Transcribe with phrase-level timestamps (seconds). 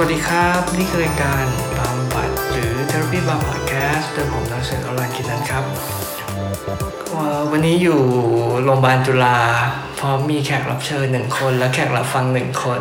[0.00, 1.44] วัสดีครับ นี่คือรายการ
[1.78, 5.64] บำบัดหรือ Therapy Bar Podcast โดยผมนักเสกอรันกินันครับ
[7.10, 8.00] เอ่อวันนี้อยู่
[8.64, 9.38] โรงพยาบาลจุฬา
[9.98, 12.80] พร้อมมีแขกรับเชิญหนึ่งคน และแขกรับฟังหนึ่งคน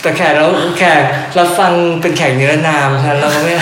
[0.00, 0.46] แต่แขกเรา
[0.78, 1.02] แขก
[1.38, 3.54] รับฟังเป็นแขกนิรนามนะเราไม่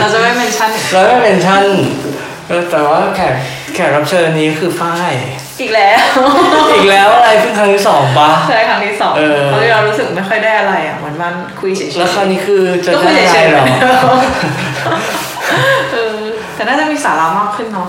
[0.00, 1.66] เราจะไม่เมนชั่นเราไม่เป็นท่าน
[2.70, 3.34] แต่ว่าแขก
[3.74, 5.12] แขกรับเชิญนี้คือฝ้าย
[5.62, 5.98] อีกแล้ว
[6.76, 13.66] อีกแล้วอะไรเพิ่งครั้งที่สองปะ ใช่ครั้งที่สองเออ เพราะเรารู้สึกไม่ค่อยได้อะไรอะเหมือนวันคุยเฉยๆแล้วคราวนี้คือจะก็คุได้ยอะไรเฉยหรอๆ
[15.92, 16.18] เออ
[16.54, 17.88] แต่น่าจะมีสาระมากขึ้นเนาะ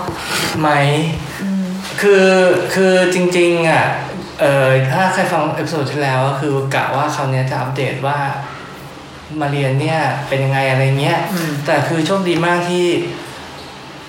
[0.60, 0.68] ไหม
[2.00, 2.26] คือ
[2.74, 3.84] คือจริงๆอะ
[4.40, 8.18] เอ่อถ้าใครฟัง episode ที่แล้วก็คือกะว่าคราวเนี้ยจะอัปเดตว่า
[9.40, 12.86] มาเรียนเนี่ยเป็นยังไงอะไรเงี้ยอืมแต่คือโชคดีมากที่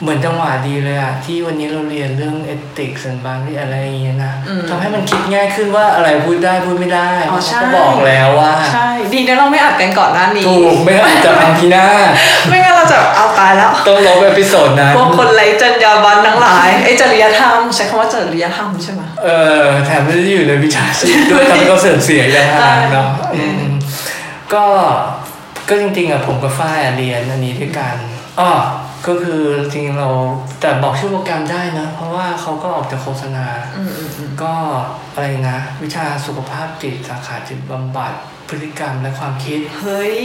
[0.01, 4.33] เหมือนจังหวะดีเลยอะที่วันนี้เราเรียนเรื่องเอthics บางที่อะไรอย่างเงี้ยนะ
[4.69, 11.87] ทำให้มันคิดง่ายขึ้นว่าอะไรพูดได้พูดไม่ได้อ๋อใช่เขาก็บอกแล้วว่าใช่ดีนะเราไม่อัดกันก่อนหน้านี้ถูกไม่งั้นจะพังทีหน้า
[12.49, 19.29] ไม่งั้นเราจะเอาตายแล้วต้องลบ episode นั้นพวกคนไร้จรรยาบรรณทั้งหลายไอ้จริยธรรมใช้คำว่าจริยธรรมใช่ไหมเอ
[19.61, 23.73] อแถมไม่ได้อยู่ในวิชาชีพด้วยทำให้เขาเสื่อมเสียอย่างห่างเนาะใช่อืม
[24.53, 24.65] ก็
[25.69, 27.95] ก็จริงๆอะผมกับฝ้ายอะเรียนอันนี้ด้วยกัน
[28.41, 28.51] อ้อ
[29.07, 30.09] ก็คือจริงๆเรา
[30.61, 33.45] แต่บอกชื่อโปรแกรมได้นะ เพราะว่าเขาก็ออกจากโฆษณา
[33.77, 34.53] อืมอืมอืมก็
[35.13, 38.13] อะไรนะ วิชาสุขภาพจิตสาขาจิตบำบัด
[38.49, 40.15] พฤติกรรมและความคิด เฮ้ย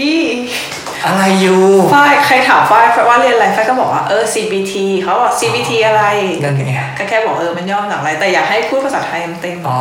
[1.06, 6.02] อะไรอยู่ฝ้ายใครถามฝ้ายว่าเรียนอะไรฝ้ายก็บอกว่าเออ CBT เขาบอก CBT อะไร
[6.42, 9.80] นั่นไงก็แค่บอกเออมันย่อมาจากอะไร แต่อยากให้พูดภาษาไทยเต็มๆอ๋อ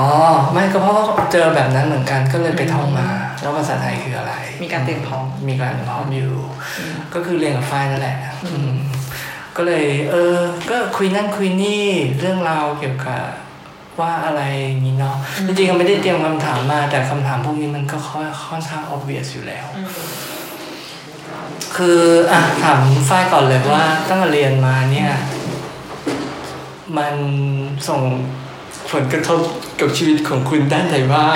[0.54, 3.08] ไม่ก็เพราะว่าเจอแบบนั้นเหมือนกันก็เลยไปท่องมา
[3.42, 6.34] แล้วภาษาไทยคืออะไร มีการเตรียมพร้อมมีการพร้อมอยู่
[7.14, 8.72] ก็คือเรียนกับฝ้ายนั่นแหละอืม
[9.58, 10.38] ก็เลย เออ
[10.70, 11.86] ก็คุยนั่นคุยนี่
[12.20, 13.24] เรื่องราวเกี่ยวกับ
[14.02, 19.68] ว่าอะไรอย่างนี้เนาะจริงๆก็ไม่ได้เตรียมคำถามมา แต่คำถามพวกนี้มันก็ค่อนค่อนข้าง obvious อยู่แล้ว
[21.76, 22.00] คือ
[22.32, 25.12] อะถามฝ้ายก่อนเลยว่าตั้งแต่เรียนมาเนี่ย
[26.98, 27.16] มัน
[27.88, 28.02] ส่ง
[28.92, 29.40] ผลกระทบ
[29.80, 31.34] กับชีวิตของคุณด้านไหนบ้าง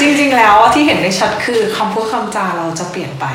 [0.00, 3.26] จริง ๆ แล้วที่เห็นได้ชัดคือคำพูดคำจาเราจะเปลี่ยนไป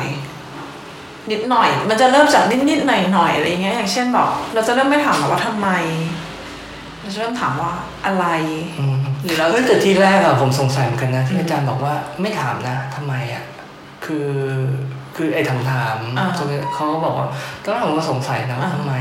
[1.30, 5.68] นิดหน่อย มันจะเริ่มจากนิดๆหน่อยๆอะไรเงี้ยอย่างเช่นบอกเราจะเริ่มไม่ถามแล้วว่าทำไม
[7.06, 7.72] เราจะเริ่มถามว่า
[8.06, 8.26] อะไร
[8.80, 13.44] อืมหรือเราเฮ้ยแต่ที่แรกอะผมสงสัยเหมือนกันนะ ที่อาจารย์บอกว่าไม่ถามนะทำไมอะ
[14.04, 14.30] คือ
[15.16, 16.26] คือไอ้ถามถามๆอ่า
[16.74, 17.28] เขาก็บอกว่า
[17.62, 18.94] ตอนแรกผมก็สงสัยนะว่าอ่าทำไม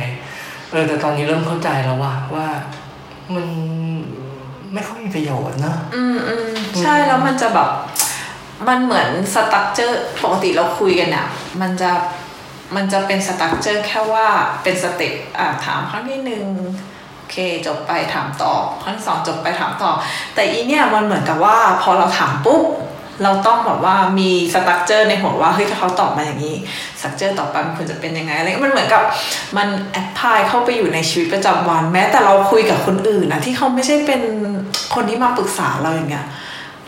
[0.72, 2.48] เออแต่ตอนนี้เริ่มเข้าใจแล้วว่าว่า
[3.34, 3.46] มัน
[4.74, 6.48] ไม่ค่อยมีประโยชน์เนอะอืมอืม
[6.80, 7.70] ใช่แล้วมันจะแบบ
[8.68, 11.28] มันเหมือน structure ปกติเราคุยกันอะ
[11.62, 11.92] มันจะ
[12.76, 14.28] มันจะเป็น structure แค่ว่า
[14.64, 17.38] เป็น step อะถามครั้งที่หนึ่งโอเค
[17.68, 18.54] จบไปถามต่อ
[18.84, 19.92] ครั้งที่สองจบไปถามต่อ
[20.36, 22.64] แต่อีเนี่ยมันเหมือนกับว่าพอเราถามปุ๊บ
[23.24, 26.56] เราต้องแบบว่ามี structure ในหัวว่าเฮ้ยถ้าเขาตอบมาอย่างนี้
[27.00, 29.02] structure ต่อไปมันควรจะเป็นยังไงอะไรมันเหมือนกับ
[29.58, 34.22] มัน apply เข้าไปอยู่ในชีวิตประจำวัน แม้แต่เราคุยกับคนอื่นนะที่เขาไม่ใช่เป็น
[34.96, 36.28] คนที่มาปรึกษาเราอย่างเงี้ย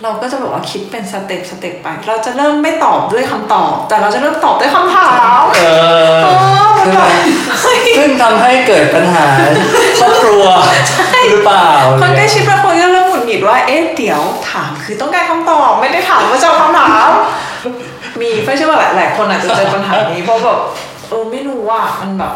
[0.04, 5.10] เราก็จะแบบว่าคิดเป็น step step ไป เราจะเริ่มไม่ตอบด้วยคำตอบ แต่เราจะเริ่มตอบด้วยคำถา
[5.40, 5.62] มเอ
[6.16, 6.28] อเอ
[6.66, 7.10] อมันแบบ
[7.62, 7.67] เฮ้ย
[7.98, 9.28] ซึ่งทำให้เกิดปัญหา
[10.00, 10.46] ครอบครัว
[11.30, 11.70] หรือเปล่า
[12.02, 14.22] คนใกล้ชิดบางคนก็เริ่มหงุดหงิดว่าเอ๊ะเดี๋ยว
[14.52, 17.10] ถามคือต้องการคำตอบไม่ได้ถามว่าจะเอาคำถาม
[18.20, 20.60] มีไม่ใช่ว่าหลายหลายคนอาจจะเจอปัญหานี้เพราะแบบ
[21.10, 22.34] เออไม่รู้ว่ามันแบบ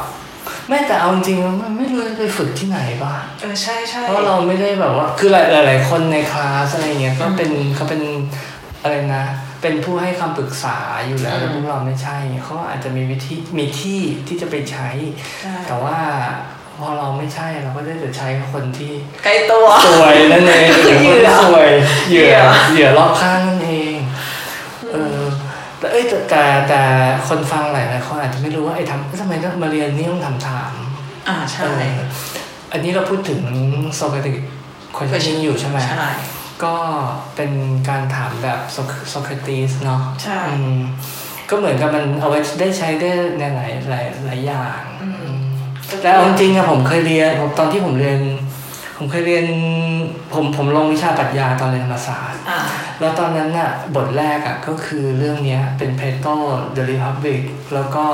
[0.70, 8.02] ไม่แต่เอาจริงๆมันไม่รู้จะไปฝึกที่ไหนป่ะเออใช่ใช่เพราะเราไม่ได้แบบว่า คือหลายหลายๆคนในคลาสอะไรเงี้ยก็เป็นเขาเป็น
[8.82, 9.24] อะไรนะ
[9.62, 10.78] เป็นผู้ให้คำปรึกษา
[11.08, 14.88] อยู่แล้วแต่พวกเราไม่ใช่เขาอาจจะมีวิธีมีที่ที่จะไปใช้
[15.42, 15.98] ใช่แต่ว่า
[16.80, 18.92] พอเราไม่ใช่เราก็ได้แต่ใช้กับคนที่
[19.24, 21.14] ใกล้ตัวสวยนั่นเองหรือคนที่
[21.44, 21.70] สวย
[22.10, 22.40] เหยื่อเหยื่อ
[22.72, 23.96] เหยื่อรอบข้างนั่นเอง
[24.92, 25.22] เออ
[25.80, 26.82] แต่เอ้ยแต่แต่แต่
[27.28, 30.74] คนฟังหลายหลายๆคนอาจจะไม่รู้ว่าไอ้ทำทำไมต้องมาเรียนนี่ต้องทำถาม
[31.30, 32.08] อ่าใช่เออ
[32.72, 33.42] อันนี้เราพูดถึง
[33.96, 34.36] โซ c ร a ติก
[34.98, 36.12] คนที่อยู่ใช่ไหมใช่
[36.66, 36.76] ก็
[37.36, 37.52] เป็น
[37.90, 38.60] การถามแบบ
[39.10, 40.80] โซเครติสเนาะใช่อืม
[41.50, 45.38] ก็เหมือนกับมันเอาไว้ได้ใช้ได้ในหลายหลายหลายอย่างอืมอืม
[46.02, 48.20] แต่เอาจริงๆอะผมเคยเรียนผมตอนที่ผมเรียน
[48.98, 49.46] ผมเคยเรียน
[50.34, 52.60] ผมผมลงวิชาปรัชญาตอนเรียนธรรมศาสตร์อ่า
[53.00, 56.26] แล้วตอนนั้นน่ะบทแรกอะก็คือเรื่องเนี้ยเป็นเพโต
[56.76, 57.42] The Republic
[57.74, 58.06] แล้วก็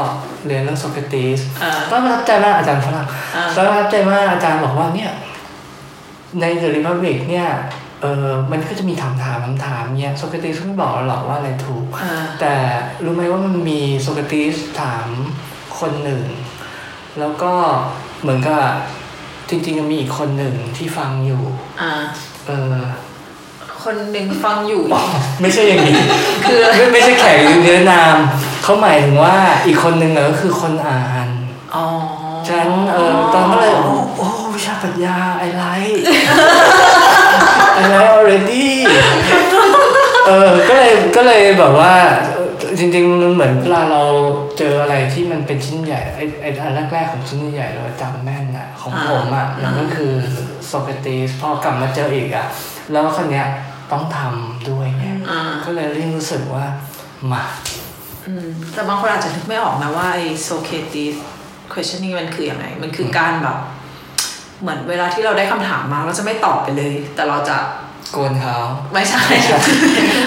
[0.46, 5.12] เรียนเรื่องโซเครติสอ่าก็ประทับใจมากอาจารย์ฝรั่งอ่าแล้วประทับใจมากอาจารย์บอกว่าเนี่ย
[6.42, 7.48] ใน The Republic เนี่ย
[8.02, 12.54] เออมันก็จะมีถามถามคำถามเนี่ยโซเครติสไม่บอกเราหรอกว่าอะไรถูกอ่าแต่
[13.04, 15.08] รู้ไหมว่ามันมีโซเครติสถาม
[15.80, 16.24] คนหนึ่ง
[17.20, 17.54] แล้วก็
[18.22, 18.64] เหมือนกับ
[19.50, 21.44] จริงๆมีอีกคนหนึ่งที่ฟังอยู่
[21.82, 21.92] อ่า
[22.48, 22.76] เออ
[23.84, 24.84] คคนหนึ่งฟังอยู่
[25.42, 26.00] ไม่ใช่อย่างนี้
[26.46, 28.18] คือไม่ไม่ใช่แขกเนื้อนาม
[28.64, 29.36] เขาหมายถึงว่า
[29.66, 31.28] อีกคนหนึ่งอะก็คือคนอ่าน
[31.76, 31.86] อ๋อ
[32.48, 36.02] ฉะนั้นเออตอนก็เลยโอ้โอ้วิชาปรัชญาไอไลท์
[37.78, 38.68] ไอไลท์ already
[40.28, 41.94] เออ ก็เลยก็เลยแบบว่า
[42.34, 42.48] เออ
[42.80, 44.04] จริงๆมันเหมือนเวลาเรา
[44.58, 50.14] เจออะไรที่มันเป็นชิ้นใหญ่ไอไออันแรกๆของชิ้นใหญ่เราจำแม่นอะของผมอะมันก็คือ
[50.68, 52.48] โซเครตีสพอกลับมาเจออีกอะ
[52.92, 53.48] แล้วคนเนี้ย
[53.92, 56.66] ต้องทำด้วยไงอ่าก็เลยยิ่งรู้สึกว่า
[57.32, 57.44] มา
[58.28, 61.16] อืมแต่บางคนอาจจะนึกไม่ออกนะว่าไอ้ Socrates
[61.74, 63.58] questioning มันคืออย่างไรมันคือการแบบ
[64.62, 67.58] เหมือนเวลาที่เราได้คำถามมาเราจะไม่ตอบไปเลย แต่เราจะ
[68.14, 68.58] กวนเขา
[68.94, 69.24] ไม่ใช่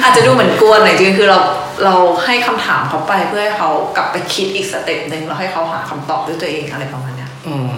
[0.02, 1.38] อาจจะดูเหมือนกวนหน่อยจริงๆคือเรา
[1.84, 1.94] เรา
[2.24, 7.70] ให้คำถามเขาไปเพื่อให้เขากลับไปคิดอีก step หนึ่งแล้วให้เขาหาคำตอบด้วยตัวเองอะไรประมาณเนี้ยอืม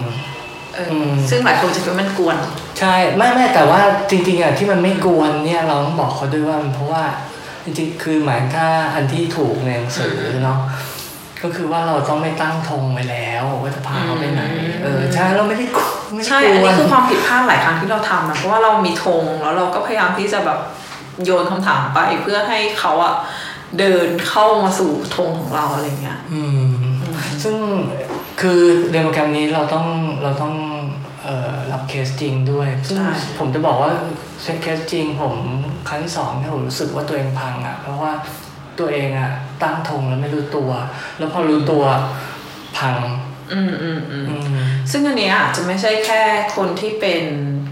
[0.75, 2.37] เอออมซึ่งหลายคนจะคิดว่ามันกวน
[2.79, 7.03] ใช่ไม่ไม่แต่ว่าจริงๆอะที่มันไม่กวนเนี่ยเราต้องบอกเขาด้วยว่ามันเพราะว่า
[7.63, 10.59] จริงๆคือหมายถ้าอันที่ถูกในหนังสือเนาะ
[11.43, 20.59] ก็คือว่าเราต้องไม่ตั้งธงไว้แล้วว่าจะพาเขาไปไหนอืมเออใช่เราไม่ได้กลัว ไม่ได้ใช่กอันลัวนี้คือความผิดพลาดหลายครั้งที่เราทำนะเพราะว่าเรามีธงแล้วเราก็พยายามที่จะแบบ
[21.23, 23.15] โยนคำถามไปเพื่อให้เขาอะ
[23.79, 26.71] เดินเข้ามาสู่ธงของเราอะไรเงี้ยอืม
[27.43, 27.55] ซึ่ง
[28.41, 29.87] คือเรียนโปรแกรมนี้เราต้อง
[30.23, 30.55] เราต้อง
[31.23, 33.91] เอ่อรับเคสจริงด้วยซึ่งใช่ผมจะบอกว่า
[34.61, 35.33] เคสจริงผม
[35.87, 38.11] ครั้งที่สองเนี่ยผมรู้สึกว่าตัวเองพังอะ เพราะว่า
[38.79, 39.31] ตัวเองอะ
[39.63, 40.69] ตั้งธงแล้วไม่รู้ตัว
[41.17, 41.83] แล้วพอรู้ตัว
[42.77, 44.25] พังอืม อืมอืมอืม
[44.91, 46.21] ซึ่งอันเนี้ยอาจจะไม่ใช่แค่
[46.55, 47.21] คนที่เป็น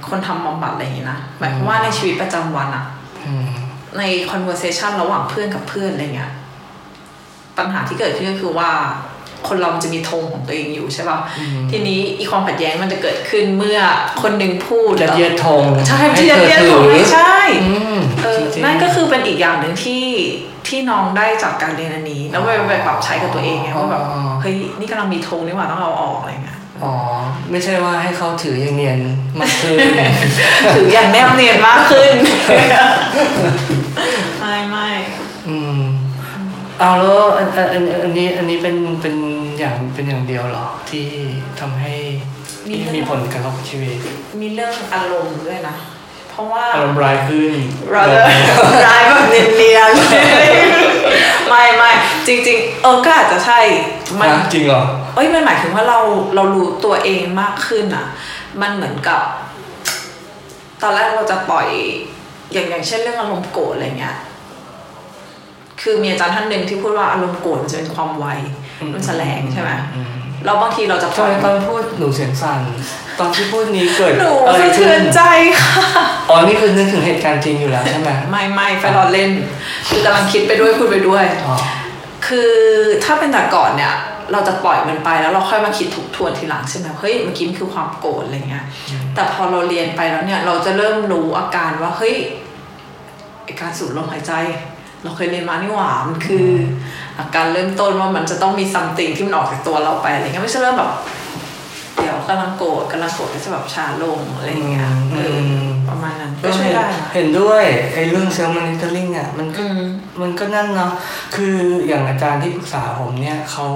[0.09, 2.85] คนทำบำบัดอะไรอย่างนี้นะหมายความว่าในชีวิตประจำวันอะ
[3.27, 3.45] อืม
[3.97, 6.31] ใน conversation ระหว่างเพื่อนกับเพื่อนอะไรเงี้ย
[7.57, 8.71] ปัญหาที่เกิดขึ้นก็คือว่า
[9.47, 13.79] คนเรามันจะมีธงของตัวเองอยู่ใช่ป่ะอืมทีนี้อีความขัดแย้งมันจะเกิดขึ้นเมื่อ
[14.21, 17.35] คนหนึ่งพูดจะแล้วเยียดธงใช่ให้ที่จะธอเรียกถืของไม่ใช่
[17.65, 20.05] อืมเออจริงๆนั่นก็คือเป็นอีกอย่างหนึ่งที่
[20.67, 26.93] ที่น้องได้จากการเรียนอันนี้ แล้วไปไปปรับใช้กับตัวเองไงว่าแบบอ๋อเฮ้ยนี่กำลังมีธงนี่หว่าต้องเอาออกอะไรเงี้ยอ๋อ
[27.51, 28.99] ไม่ใช่ว่าให้เขาถืออย่างเนียน
[29.39, 29.77] มากขึ้น
[30.75, 32.13] ถืออย่างแนบเนียนมากขึ้น
[34.39, 34.89] ไม่ไม่
[35.47, 35.81] อืม
[36.81, 39.15] เอาแล้วอันอันอันอันนี้อันนี้เป็นเป็น
[39.59, 41.07] อย่างเป็นอย่างเดียวเหรอ ที่
[41.59, 41.93] ทำให้
[42.95, 43.95] มีผลกระทบกับชีวิต
[44.41, 45.75] มีเรื่องอารมณ์ด้วยนะ
[46.29, 47.53] เพราะว่า อารมณ์ร้ายขึ้น
[47.91, 48.19] เราจะ
[48.87, 51.91] ร้ายแบบเนียนๆไม่ไม่
[52.27, 53.59] จริง ๆ เออก็อาจจะใช่
[54.19, 54.83] มัน ฮะจริงเหรอ
[55.15, 55.99] เอ้ยมันหมายถึงว่าเรา
[56.35, 58.05] เรารู้ตัวเองมากขึ้นอะ
[58.61, 59.21] มันเหมือนกับ
[60.81, 61.67] ตอนแรกเราจะปล่อย
[62.53, 64.17] อย่างอย่างเช่นเรื่องอารมณ์โกรธอะไรเงี้ย
[65.81, 68.25] คือมีอาจารย์ท่านหนึ่งที่พูดว่าอารมณ์โกรธมันจะเป็นความไว
[68.79, 70.07] อืมมันแสลงใช่ไหมอืม
[70.45, 72.59] เราบางทีเราจะปทำล่อไมยตอนพูดหนูเสียงสั่น
[73.19, 75.21] ตอนที่พูดนี้เกิดหนูอะไรสะขึ้เทือนนใจ
[75.59, 75.83] ค่ะ
[76.29, 79.29] อ๋อนี่คือนึกถึงเหตุการณ์จริงอยู่แล้วใช่ไหมไม่ไม่แฟนเราเล่น
[79.89, 81.55] คือกำลังคิดไปด้วยพูดไปด้วยอ๋อ
[82.27, 82.53] คือ
[83.03, 83.93] ถ้าเป็นแต่ก่อนเนี่ย
[84.31, 88.65] เราจะปล่อยมันไปแล้วเราค่อยมาคิดทบทวนทีหลังใช่ไหมเฮ้ยเมื่อกี้มันคือความโกรธอะไรเงี้ย
[89.15, 92.15] แต่พอเราเรียนไปแล้วเนี่ยเราจะเริ่มรู้อาการว่าเฮ้ย
[93.43, 94.33] ไอการสูดลมหายใจ
[95.03, 96.47] เราเคยเรียนมานี่หว่ามันคือ
[97.19, 100.91] อาการเริ่มต้นว่ามันจะต้องมีซัมติงที่มันออกจากตัวเราไปอะไรเงี้ยไม่ใช่เริ่มแบบ
[101.97, 109.81] เดี๋ยวกำลังโกรธกำลังโกรธก็จะแบบช้าลงอะไรเงี้ยเออประมาณนั้นก็ช่วยได้นะเห็นด้วยไอ้เรื่อง self-monitoring อะมันอืม
[110.21, 110.91] มันก็นั่นเนาะ
[111.35, 111.55] คือ
[111.87, 113.67] อย่างอาจารย์ที่ปรึกษาผมเนี่ยเขา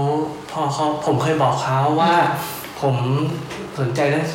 [0.51, 2.13] พอเขาผมเคยบอกเขาว่า
[2.81, 2.95] ผม
[3.79, 4.25] สนใจเรื่อง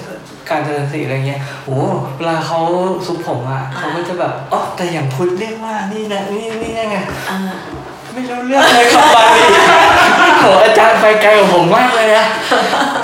[0.51, 1.79] การเจริญสติอะไรเงี้ยโอ้
[2.17, 2.61] เวลาเขา
[3.07, 6.97] sup ผมอะเขาก็จะแบบอ๋อแต่อย่างพุทธเรียกว่านี่นะนี่นี่ไง
[7.31, 7.39] อ่า
[8.13, 9.45] ไม่รู้เรื่องเลยครับบางที
[10.41, 12.27] โหอาจารย์ไปไกลกว่าผมมากเลยอะ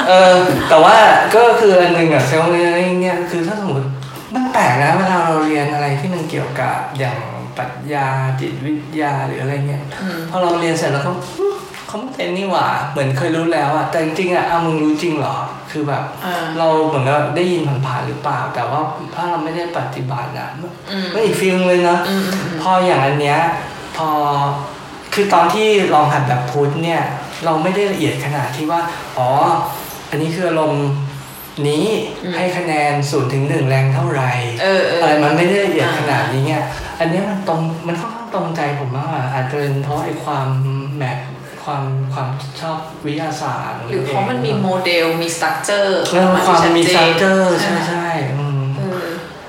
[0.08, 0.36] เออ
[0.68, 0.96] แต่ว่า
[1.34, 3.88] ก็คืออันหนึ่งอะเซลล์เนี่ยคือถ้าสมมติ
[4.34, 7.18] มันแปลกนะเวลาเราเรียนอะไรที่มันเกี่ยวกับอย่าง
[7.56, 8.08] ปรัชญา
[8.40, 15.36] จิตวิทยาหรืออะไรเงี้ยอืมพอเราเรียนเสร็จแล้วก็อืมเขาไม่เป็นนี่หว่าเหมือนเคยรู้แล้วอะแต่จริงๆอะเอามึงรู้จริงเหรอ
[15.76, 18.80] คือแบบอ่าเราเหมือนกับได้ยินผ่านๆหรือเปล่า แต่ว่า
[19.14, 23.38] ถ้าเราไม่ได้ปฏิบัติอะมันอืมมันอีกฟีลเลยนะอืมอืมอืมพออย่างอันเนี้ย
[23.96, 24.08] พอ
[25.14, 27.02] คือตอนที่ลองหัดแบบพุทธเนี่ย
[27.44, 28.80] เราไม่ได้ละเอียดขนาดที่ว่า
[29.18, 29.30] อ๋อ
[30.10, 30.86] อันนี้คืออารมณ์
[31.68, 31.86] นี้
[32.24, 34.30] อืมให้คะแนนศูนย์ถึงหนึ่งแรงเท่าไหร่
[34.62, 36.62] เออเอออะไรมันไม่ได้ละเอียดอ่าขนาดนี้เนี่ย
[37.00, 40.48] อันเนี้ยมันตรงมันค่อนข้างตรงใจผมมากกว่าอาจจะเป็นเพราะไอ้ความ
[40.96, 41.18] math
[41.66, 42.28] ความความ
[42.60, 48.08] ชอบวิทยาศาสตร์หรือเพราะมันมีโมเดลมี structure เรื่องความมี structure ใช่ใช่ไหมใช่
[48.38, 49.02] อืมเออ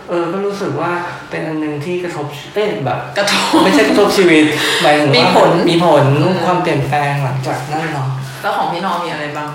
[0.10, 0.92] เออก็รู้สึกว่า
[1.30, 4.46] เป็นอันหนึงที่กระทบเอ้ยแบบกระทบไม่ใช่กระทบชีวิต
[4.82, 8.08] หมายถึงว่ามีผลมีผลอืมความเปลี่ยนแปลงหลังจากนั้นเนาะ
[8.42, 9.50] แล้วของพี่น้องมีอะไรบ้าง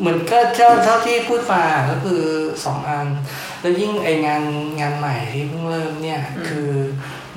[0.00, 2.22] เหมือนก็เท่าเท่าที่พูดมาก็คือ
[2.64, 3.06] สองอัน
[3.62, 4.42] แล้วยิ่งไองาน
[4.80, 6.70] งานใหม่ที่เพิ่งเริ่มเนี่ยอืมคือ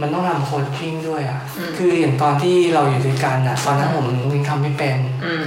[0.01, 5.43] มันต้องทำโค้ดชิ่งด้วยอะอืมคืออย่างตอนที่เราอยู่ด้วยกันอะ ตอนนั้นผมยังทำไม่เป็นอืม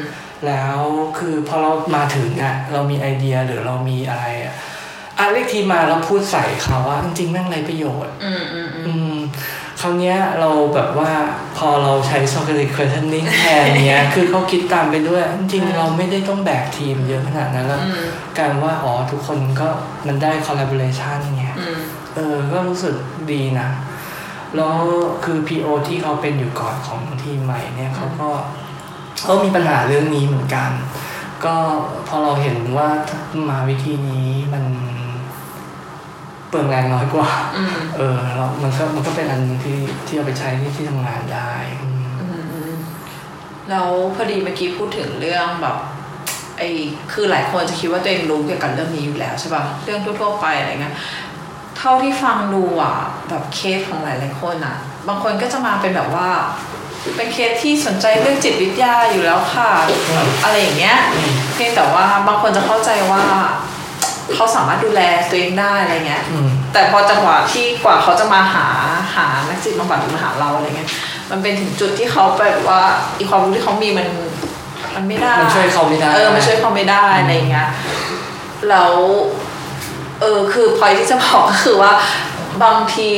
[0.46, 0.78] แล้ว
[1.18, 4.54] คือพอเรามาถึงอะ เรามีไอเดียหรือเรามีอะไรอะ
[5.18, 9.18] อะเรียกทีมมาเราพูดใส่เขาว่าจริงๆแม่งไรประโยชน์ อืมอืมอือืมม
[9.80, 11.12] คราวเนี้ยเราแบบว่า
[11.58, 18.06] พอเราใช้ Socratic Questioning แทนเนี้ย คือเขาคิดตามไปด้วย จริงๆเราไม่ได้ต้องแบกทีมเยอะขนาดนั้นแล้วอืม
[18.38, 19.68] กลารว่า อ๋อ ทุกคนก็
[20.06, 21.78] มันได้ collaboration ไงอืม
[22.14, 22.94] เออ ก็รู้สึก
[23.32, 23.68] ดีนะ
[24.56, 24.76] แล้ว
[25.24, 28.28] คือ PO ที่เขาเป็นอยู่ก่อนของทีมใหม่เนี่ยเขาก็
[29.24, 30.70] เขามีปัญหาเรื่องนี้เหมือนกัน
[31.44, 31.56] ก็
[32.08, 32.88] พอเราเห็นว่า
[33.50, 34.64] มาวิธีนี้มัน
[36.48, 41.52] เปลืองแรงน้อยกว่าอืมเออแล้วมันก็มันก็เป็นอันหนึงที่ที่เอาไปใช้ที่ที่ทำงานได้
[41.82, 42.74] อืมอืมอืม
[43.70, 45.76] แล้วพอดีเมื่อกี้พูดถึงเรื่องแบบ
[46.58, 46.68] ไอ้
[47.12, 50.94] คือหลายคนจะคิดว่าตัวเองรู้เกี่ยวกับเรื่องนี้อยู่แล้วใช่ป่ะเรื่องทั่วๆไปอะไรเงี้ย
[51.78, 52.96] เท่าที่ฟังดูอะ
[53.28, 54.76] แบบเคสของหลายๆคนอะ
[55.08, 56.28] บางคนก็จะมาเป็นแบบว่า
[57.16, 59.70] เป็นเคสที่สนใจเรื่องจิตวิทยาอยู่แล้วค่ะ
[60.44, 60.98] อะไรอย่างเงี้ย
[61.54, 63.24] เพียงแต่ว่าบางคนจะเข้าใจว่า
[64.34, 68.66] เขาสามารถดูแลตัวเองได้อะไรเงี้ยอืมแต่พอจังหวะที่กว่าเขาจะมาหา
[69.14, 70.90] หานักจิตบำบัดหรือมาหาเราอะไรเงี้ย
[71.30, 72.80] มันเป็นถึงจุดที่เขาแบบว่า
[73.18, 74.08] อีความรู้ที่เขามีมัน
[74.94, 77.68] มันไม่ได้มันช่วยเขาไม่ได้เออมันช่วยเขาไม่ได้อะไรเงี้ย
[78.68, 78.92] แล้ว
[80.20, 81.92] เออคือพอยที่จะบอกก็คือว่า
[82.64, 83.10] บางที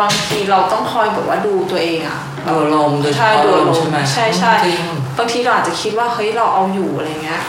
[0.00, 4.82] บางทีเราต้องคอยแบบว่าดูตัวเองอะดูอารมณ์โดยเฉใช่พาะดูอาอารรมมณ์ณ์ใช่ไหมใช่ใช่จริง
[5.18, 7.40] บางทีเราอาจจะคิดว่าเฮ้ยเราเอาอยู่อะไรเงี้ย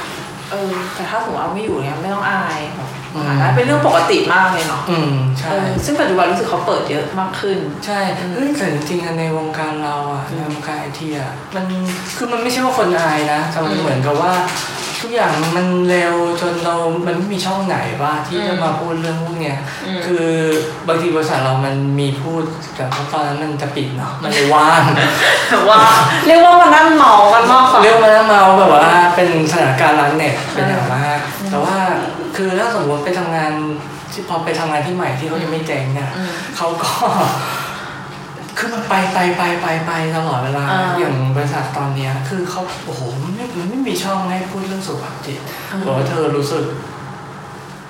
[0.52, 2.90] เออแต่ถ้าสมมติเอาไม่อยู่เนี่ยไม่ต้องอายแบบ
[3.28, 8.00] หาได้เป็นเรื่องปกติมากเลยเนาะอืมใช่เออซึ่งปัจจุบันรู้สึกเขาเปิดเยอะมากขึ้น ใช่
[8.36, 11.66] เฮ้ยแต่จริงๆอะในวงการเราอะในวงการไอทีอะมัน
[12.18, 14.34] คือมันไม่ใช่ว่าคนอายนะแต่มันอืมเหมือนกับว่า
[15.06, 16.76] ทุกอย่างมันเร็วจนเรา
[17.06, 20.28] มันไม่มีช่องไหนว่าที่อืมจะมาพูดเรื่องพวกเนี้ยอืมคือ
[20.88, 22.44] บางทีบริษัทเรามันมีพูด
[22.76, 24.82] แต่ว่าตอนนั้นมันจะปิดเนาะมันเลยว่าง
[25.50, 25.80] แต่ว่า
[26.28, 31.20] เรียกว่ามานั่งเมากันมากกว่าเรื่องมาเมาแบบว่าเป็นสถานการณ์ร้านเน็ตเป็นอย่างมาก
[31.52, 31.78] แต่ว่า
[32.36, 33.52] คือถ้าสมมติไปทำงาน
[34.12, 36.90] ที่พอไปทำงานที่ใหม่ที่เขายังไม่เจ๊งเนี่ยอืมเขาก็
[38.58, 45.40] คือมันไปไปไปไปไปตลอดเวลาอ่าอย่างบริษัทตอนเนี้ย คือเขาโอ้โหมันไม่มันไม่มีช่องให้พูดเรื่องสุขภาพจิต
[45.72, 46.66] อืมหรือว่าเธอรู้สึก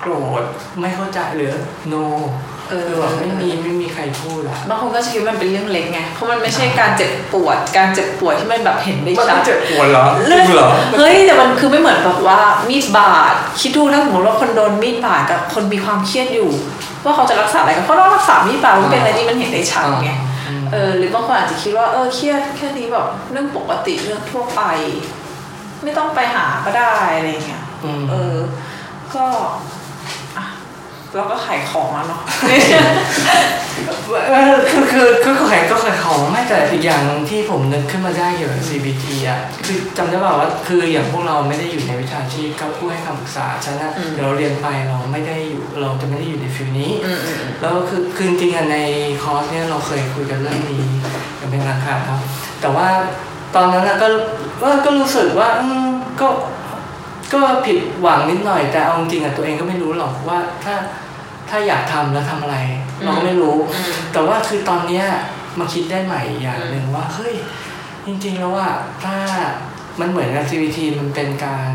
[0.00, 0.44] โกรธ
[0.80, 1.52] ไม่เข้าใจหรือ
[1.92, 2.02] no
[2.70, 16.50] เออคือแบบไม่มีไม่มีใครพูดอะบางคนก็จะคิดว่ามันเป็นเรื่องเล็กไง เพราะมันไม่ใช่การเจ็บปวด การเจ็บป่วยที่มันแบบเห็นได้มันชัดเจ็บปวดเหรอเรื่องจริงเหรอ เฮ้ยแต่มันคือไม่เหมือนแบบว่ามีดบาดคิดดูถ้าสมมติว่าคนโดนมีดบาดกับคนมีความเครียดอยู่
[17.04, 20.10] ว่าเขาจะรักษาอะไรกันเขาต้องรักษามีดบาดมันเป็นอะไรที่มันเห็นได้ชัดไง
[20.48, 24.62] อืมเออหรือบางคนอาจจะคิดว่าเออเครียดแค่นี้แบบเรื่องปกติเรื่องทั่วไป
[25.84, 27.62] ไม่ต้องไปหาก็ได้อะไรเงี้ย
[28.00, 28.36] มเออ
[29.14, 29.54] ก็อะ
[31.16, 32.22] เราก็ขายของแล้วเนาะ
[34.70, 46.92] คือคือคือก็ขายก็ขายของไม่แต่อีกอย่างที่ผมนึกขึ้นมาได้เกี่ยวกับ CBT อะคือจำได้เปล่าว่าคืออย่างพวกเราไม่ได้อยู่ในวิชาชีพก็ผู้ให้คำปรึกษาฉะนั้นอืมเดี๋ยวเราเรียนไปเราไม่ได้อยู่เราจะไม่ได้อยู่ในฟิลนี้
[47.60, 48.78] แล้วคือคือจริงๆใน
[49.22, 50.84] คอร์สเนี่ยเราเคยคุยกันเรื่องนี้
[51.40, 52.20] กันเป็นราคาครับ
[52.60, 52.88] แต่ว่า
[53.54, 54.08] ตอนนั้นก็
[54.62, 55.48] ก็ก็รู้สึกว่า
[56.20, 56.28] ก็
[57.34, 60.74] ก็ผิดหวังนิดหน่อยแต่เอาจริงๆอะตัวเองก็ไม่รู้หรอกว่าถ้า
[61.54, 62.58] ถ้าอยากทำแล้วทำอะไร
[63.02, 65.06] เราก็ไม่รู้อืมแต่ว่าคือตอนเนี้ย
[65.58, 67.34] มาคิดได้ใหม่อย่างหนึ่งว่าเฮ้ย
[68.06, 68.68] จริงๆแล้วว่า
[69.04, 69.16] ถ้า
[70.00, 71.72] มันเหมือน activity มันเป็นการ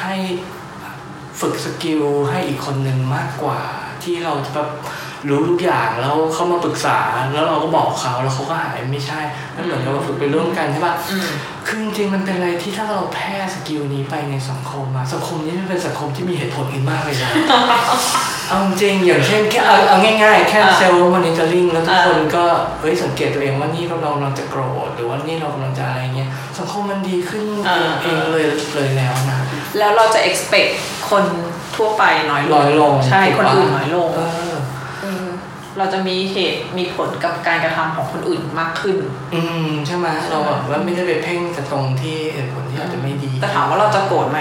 [0.00, 0.16] ให้
[1.40, 3.60] ฝึก skillให้อีกคนหนึ่งมากกว่า
[4.02, 4.70] ที่เราจะแบบ
[5.28, 6.98] รู้ทุกอย่างแล้วเขามาปรึกษา
[7.34, 9.20] แล้วเราก็บอกเขาแล้วเขาก็หายไม่ใช่
[9.56, 11.28] มันเหมือนกับว่าฝึกไปร่วมกันใช่ปะอืม
[11.66, 17.30] คือจริงๆมันเป็นอะไรที่ถ้าเราแพร่ skill นี้ไปในสังคมอะสังคมนี้มันเป็นสังคมที่มีเหตุผลกันมากเลยนะ
[18.48, 22.44] เอาจริงอย่างเช่นแค่เอาเอาง่ายๆ แค่อ่า self-monitoring แล้วทุกอ่าคนก็
[22.80, 26.28] เฮ้ยสังเกตตัวเองว่านี่เรากำลังจะโกรธหรือว่านี่เรากำลังจะอะไรเงี้ย
[26.58, 27.44] สังคมมันดีขึ้น
[28.02, 29.38] เองเลยเลยแล้วนะ
[29.78, 30.70] แล้วเราจะ expect
[31.10, 31.24] คน
[31.76, 34.43] ทั่วไปน้อยลน้งอยลงใช่ถูกคนปะอื่นน้อยลงเออเออ
[35.78, 38.96] เราจะมีเหตุมีผลกับการกระทำของคนอื่นมากขึ้น
[39.34, 44.40] อืมใช่ไหมเราแบบว่าไม่ได้ไปเพ่งแต่ตรงที่เหตุผลที่อาจจะไม่ดี แต่ถามว่าเราจะโกรธไหม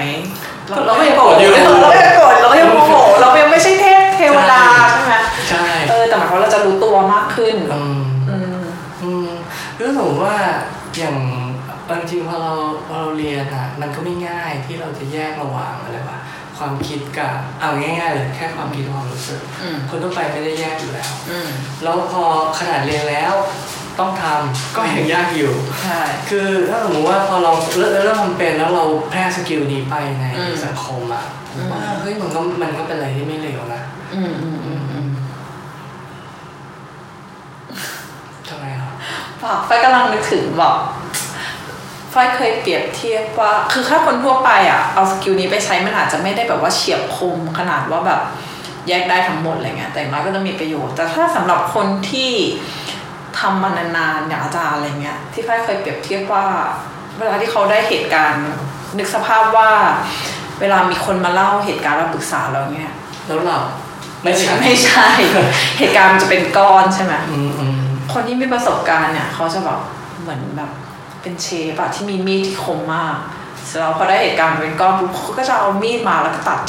[0.67, 1.49] ก็เราก็ยังโกรธอยู่
[1.81, 5.15] เราก็ยังโกรธเราก็ยังโมโหเรายังไม่ใช่เทพเทวดาใช่ไหม
[5.49, 8.63] ใช่เออแต่หมายความว่าเราจะรู้ตัวมากขึ้นอืมอืม
[9.03, 9.27] อืม
[9.77, 10.37] คือสมมติว่า
[10.97, 11.17] อย่าง
[11.89, 12.53] บางทีพอเรา
[12.87, 16.17] พอเราเรียนอะมันก็ไม่ง่ายที่เราจะแยกระหว่างอะไรวะ
[16.63, 21.49] ความคิดกับเอาง่ายๆเลยแค่ความคิดกับความรู้สึกอืมคนทั่วไปไม่ได้แยกอยู่แล้วอืม
[21.83, 22.23] แล้วพอ
[22.59, 23.33] ขนาดเรียนแล้ว
[23.99, 25.53] ต้องทำก็ยังยากอยู่
[25.83, 33.81] ใช่ คือถ้าสมมติว่าพอเราเริ่มเริ่มทำเป็นแล้วเราแพร่สกิลนี้ไปในอืมสังคมอะผอืมมว่าเฮ้ยมันก็มันก็เป็นอะไรที่ไม่เลวนะ
[34.13, 35.07] อืมอืมอืมอืม
[39.43, 40.77] บอกฝ้ายกำลังนึกถึงบอก
[42.13, 48.19] ฝ้ายเคยเปรียบเทียบว่า คือถ้าคนทั่วไปอะ เอา skill นี้ไปใช้มันอาจจะไม่ได้แบบว่าเฉียบคมขนาดว่าแบบ
[48.87, 52.31] แยกได้ทั้งหมดอะไรเงี้ย แต่อย่างน้อยก็จะมีประโยชน์ แต่ถ้าสำหรับคนที่
[53.39, 56.45] ทำมานานๆอย่างอาจารย์อะไรเงี้ย ที่ฝ้ายเคยเปรียบเทียบว่า
[57.19, 58.47] เวลาที่เขาได้เหตุการณ์
[58.97, 59.69] นึกสภาพว่า
[60.61, 62.93] เวลามีคนมาเล่าเหตุการณ์มาปรึกษาเราเงี้ย
[63.27, 63.57] แล้วเรา
[64.23, 65.07] ไม่ใช่ไม่ใช่
[65.79, 67.81] เหตุการณ์มันจะเป็นก้อนใช่ไหมอืมอืม
[68.13, 69.79] คนที่มีประสบการณ์เนี่ยเขาจะแบบ
[70.21, 70.69] เหมือนแบบ
[71.23, 73.15] เป็นเชฟอะที่มีมีดที่คมมาก
[73.67, 76.59] เสร็จแล้วพอได้เหตุการณ์เป็นก้อนปุ๊บเขาก็จะเอามีดมาแล้วก็ตัด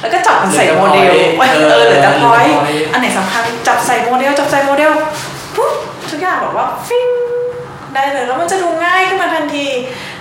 [0.00, 2.44] แล้วก็จับมันใส่โมเดลเออหรือจะพอย
[2.92, 4.92] อันไหนสำคัญจับใส่โมเดลจับใส่โมเดล
[5.56, 5.72] ปุ๊บ
[6.10, 7.08] ทุกอย่างแบบว่าฟิ้ง
[7.94, 9.66] ได้เลยแล้วมันจะดูง่ายขึ้นมาทันที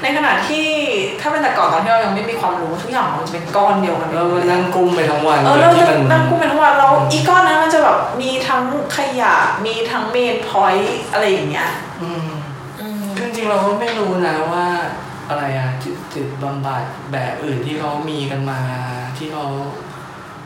[0.03, 0.67] ในขณะที่
[1.22, 8.62] ถ้าเป็นแต่ก่อนตอนที่เรายังไม่มีความรู้ทุกอย่างมันจะเป็นก้อนเดียวกันแล้วก็นั่งกุ้มไปทั้งวันเออโดเรายที่จะมันนั่งกุ้งเป็นทั้งวันแล้วอีก้อนนั้นมันจะแบบมีทั้ง
[8.98, 11.70] ขยะมีทั้งเมนพอยต์อะไรอย่างเงี้ย
[13.18, 14.68] อืมอืมจริงๆเราก็ไม่รู้นะว่า
[15.30, 18.60] อะไรอะจิตจิตบำบัดแบบอื่นที่เขามีกันมา
[19.18, 19.46] ที่เขา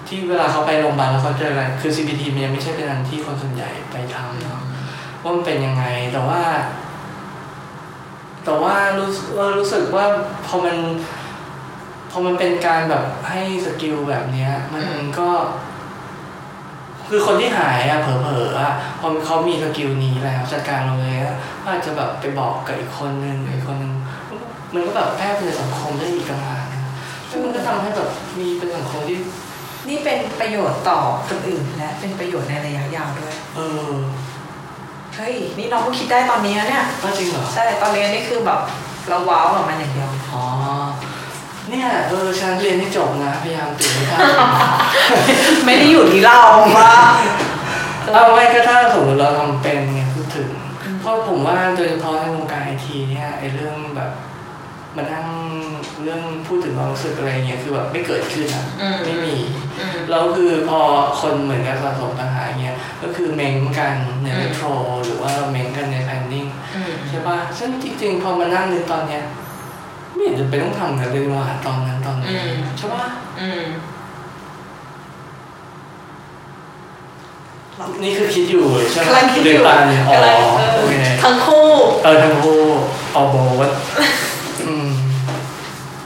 [0.07, 4.61] ที่เวลาเขาไปโรงพยาบาลแล้วเขาเจออะไรคือ CBT มันยังไม่ใช่เป็นอันที่คนส่วนใหญ่ไปทำเนาะ
[5.21, 6.41] ว่ามันเป็นยังไงแต่ว่า
[8.45, 10.05] แต่ว่ารู้สึกว่ารู้สึกว่า
[10.47, 10.77] พอมัน
[12.11, 14.87] พอมันเป็นการแบบให้ skill แบบเนี้ย มัน
[15.19, 15.29] ก็
[17.13, 23.93] คือคนที่หายอะเผลอๆอะพอเขามี skill นี้แล้วจัดการเราเลยอะก็อาจจะแบบไปบอกกับอีกคนนึงอีกคนนึง
[24.73, 26.83] มันก็แบบแพร่ไปในสังคมได้อีกต่างหากนะ
[27.29, 29.17] ซึ่งมันก็ทำให้แบบมีเป็นสังคมที่
[29.89, 33.91] นี่เป็นประโยชน์ต่อคนอื่นและเป็นประโยชน์ในระยะยาวด้วย เออ
[35.15, 38.59] เฮ้ยนี่น้องเพิ่งคิดได้ตอนนี้นะเนี่ยก็จริงเหรอใช่ตอนเรียนนี่คือแบบ
[39.09, 40.43] เราว้าวกับมันอย่างเดียวอ๋อ
[41.71, 44.19] เนี่ยเออฉันเรียนให้จบนะพยายามตื่นให้ทัน
[45.65, 46.39] ไม่ได้อยู่ที่เรา
[46.77, 46.93] ว่า
[48.13, 50.49] เอาไม่ก็ถ้าสมมติเราทำเป็นไงพูดถึง
[51.01, 54.11] เพราะผมว่าโดยเฉพาะในวงการไอทีเนี่ยไอเรื่องแบบ
[54.97, 55.27] มานั่ง
[56.03, 59.35] เรื่องพูดถึงความรู้สึกอะไรเงี้ยคือแบบไม่เกิดขึ้นอะอืมไม่มี
[59.79, 60.79] อืมแล้วคือพอ
[61.21, 64.67] คนเหมือนกับสะสมปัญหาเงี้ยก็คือเม้งกันในอืมเมโทร
[65.05, 66.45] หรือว่าเราเม้งกันในแพนนิ่ง
[66.75, 69.23] อืมใช่ป่ะซึ่งจริงๆ พอมานั่งนึกตอนเนี้ย
[70.21, 72.35] ไม่เห็นจะเป็นต้องทำกันเลยว่าตอนนั้นตอนนี้
[72.77, 73.05] ใช่ป่ะ
[73.39, 73.63] อืม
[78.03, 81.69] นี่คือคิดอยู่ใช่ไหมกำลังคิดอเดือนยู่ตาเนี่ยอ๋อกำลังเออโอเคทั้งคู่
[82.03, 82.61] เออทั้งคู่
[83.15, 83.61] all above
[84.67, 84.87] อืม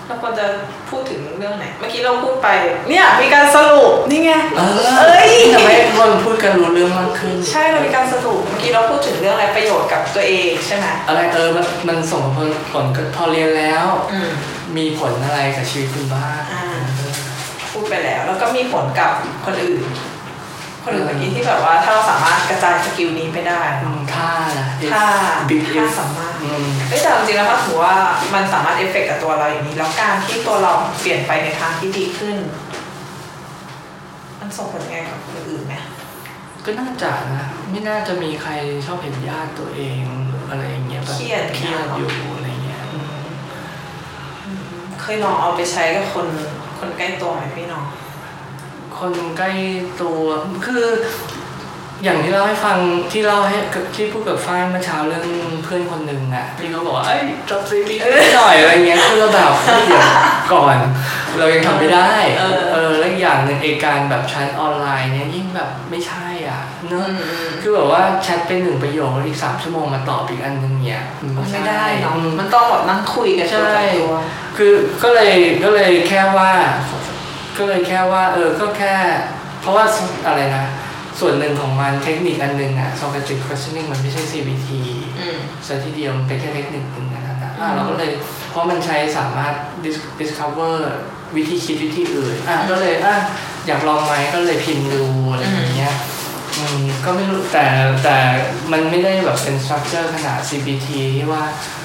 [0.06, 0.45] เราควรจะ
[0.89, 2.48] พูดถึงเรื่องไหน เมื่อกี้เราพูดไป
[2.90, 14.30] เนี่ยมีการสรุปนี่ไง เออเอ้ย ทำให้คนพูดกันรู้เรื่องมากขึ้น ใช่เรามีการสรุป เมื่อกี้เราพูดถึงเรื่องอะไรประโยชน์กับตัวเองใช่ไหมอะไรเออ มันมันส่งผลผลพอเรียนแล้ว อืม
[14.78, 16.64] มีผลอะไรกับชีวิตคุณบ้างอ่า
[17.72, 19.12] พูดไปแล้ว แล้วก็มีผลกับ
[19.46, 19.84] คนอื่น
[20.86, 25.04] คนอื่นเมื่อกี้ที่แบบว่าถ้าเราสามารถกระจาย skill นี้ไปได้อืมค่านะถ้า
[25.50, 27.95] บิ๊กถ้าสามารถอืมเอ้ยแต่จริงๆแล้วถ้าถือว่า
[28.34, 30.71] มันสามารถเอฟเฟกต์กับตัวเราอย่างนี้ แล้วการที่ตัวเรา
[31.02, 32.38] เปลี่ยนไปในทางที่ดีขึ้น
[34.39, 35.76] มันส่งผลยังไงกับคนอื่นไหม
[36.65, 38.52] ก็น่าจะนะ ไม่น่าจะมีใคร
[38.86, 42.98] ชอบเห็นญาติตัวเองหรืออะไรอย่างเงี้ยแบบเครียดเครียดอยู่อะไรเงี้ยอื
[44.82, 46.28] มเคยลองเอาไปใช้กับคน
[46.80, 47.86] คนใกล้ตัวไหมพี่น้อง
[49.00, 49.52] คนใกล้
[50.02, 50.22] ตัว
[50.66, 50.86] คือ
[52.04, 52.78] อย่างที่เล่าให้ฟัง
[53.12, 53.58] ที่เล่าให้
[53.96, 55.26] ที่พูดกับฝ้ายเมื่อเช้าเรื่อง
[55.64, 58.02] เพื่อนคนหนึ่งอะที่เขาบอกว่าเอ้ยจบซีรีส์
[58.36, 60.06] หน่อยอะไรเงี้ยคือเราแบบเฮ้ยเดี๋ยว
[60.54, 60.78] ก่อน
[61.38, 67.08] เรายังทำไม่ได้เออเออแล้วอีกอย่างหนึ่งไอการแบบแชทออนไลน์เนี่ยยิ่งแบบไม่ใช่อะเนอะ
[67.62, 74.14] คือแบบว่าแชทเป็นหนึ่งประโยคแล้วอีกสามชั่วโมงมาตอบอีกอันหนึงเนี่ยมันมันไม่ไม่ใช่ได้เนาะอืมมันต้องแบบนั่งคุยกันตัวต่อตัว
[74.58, 76.52] คือก็เลยก็เลยแค่ว่า
[77.58, 78.94] ก็เลยแค่ว่า เออก็แค่
[79.62, 79.86] เพราะว่า
[80.28, 80.65] อะไรนะ
[81.20, 84.68] ส่วนหนึ่งของมันเทคนิคอันหนึ่งอะ socratic questioning มันไม่ใช่ CBT
[85.20, 85.38] อืม
[85.68, 88.12] ซะทีเดียวมันเป็นแค่เทคนิคหนึ่งนะนะอะอืมเราก็เลย
[88.50, 89.54] เพราะมันใช้สามารถ
[89.86, 90.76] dis- discover
[91.36, 93.15] วิธีคิดวิธีอื่นอะก็เลยอะ
[93.68, 95.96] อยากลองไหมก็เลยพิมพ์ดูอะไรอย่างเงี้ย
[96.58, 97.65] อืมก็ไม่รู้แต่
[98.04, 98.18] แต่
[98.72, 101.44] มันไม่ได้แบบเป็น structure ขนาด CBT ที่ว่า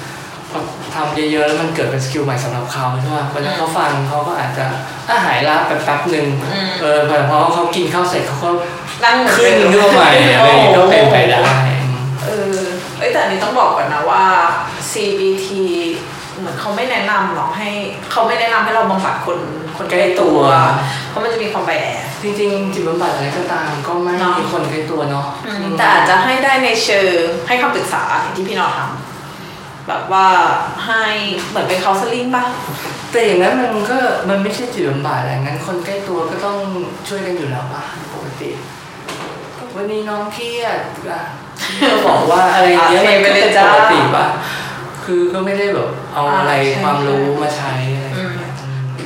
[0.95, 4.65] ทำเยอะๆแล้วมันเกิดเป็น skill ใหม่สำหรับเขาใช่ป่ะวันนั้นเขาฟังเขาก็อาจจะ
[5.09, 8.49] อะหายละแป๊บๆหนึ่งอืม เออพอพอเขากินข้าวเสร็จเขาก็
[9.03, 11.39] นั่งเหมือนขึ้นเดิมขึ้นมาใหม่อะไรอย่างเงี้ยก็เป็นไปได้
[11.81, 12.59] อืมเออ
[12.97, 14.23] เอ้ยแต่อันนี้ต้องบอกก่อนนะว่า
[14.91, 15.47] CBT
[16.37, 17.69] เหมือนเขาไม่แนะนำหรอกให้
[18.11, 19.39] เขาไม่แนะนำให้เราบำบัดคน
[19.77, 20.39] คนใกล้ตัว
[21.09, 25.27] เพราะมันจะมีความ bias จริงๆจิตบำบัดอะไรก็ตามก็ไม่เนาะ มีคนใกล้ตัวเนาะ
[25.77, 29.10] แต่อาจจะให้ได้ในเชิงให้คำปรึกษาอย่างที่พี่นอทำ
[29.87, 30.27] แบบว่า
[30.87, 31.05] ให้
[31.49, 32.43] เหมือนเป็น counseling ป่ะ
[33.11, 33.97] แต่อย่างนั้นมันก็
[34.29, 36.57] มันไม่ใช่จิตบำบัดอะไรงั้นคนใกล้ตัวก็ต้อง
[37.07, 38.49] ช่วยกันอยู่แล้วป่ะปกติ
[39.75, 40.79] วันนี้น้องเครียด
[41.11, 41.23] อะ
[41.89, 44.25] ก็บอกว่าอะไรอย่างเงี้ยโอเคมันไปก็เลยเป็นจ้าปกติปะ
[45.05, 48.00] คือก็ไม่ได้แบบเอาอะไรอ่าใช่ความรู้มาใช้อะไร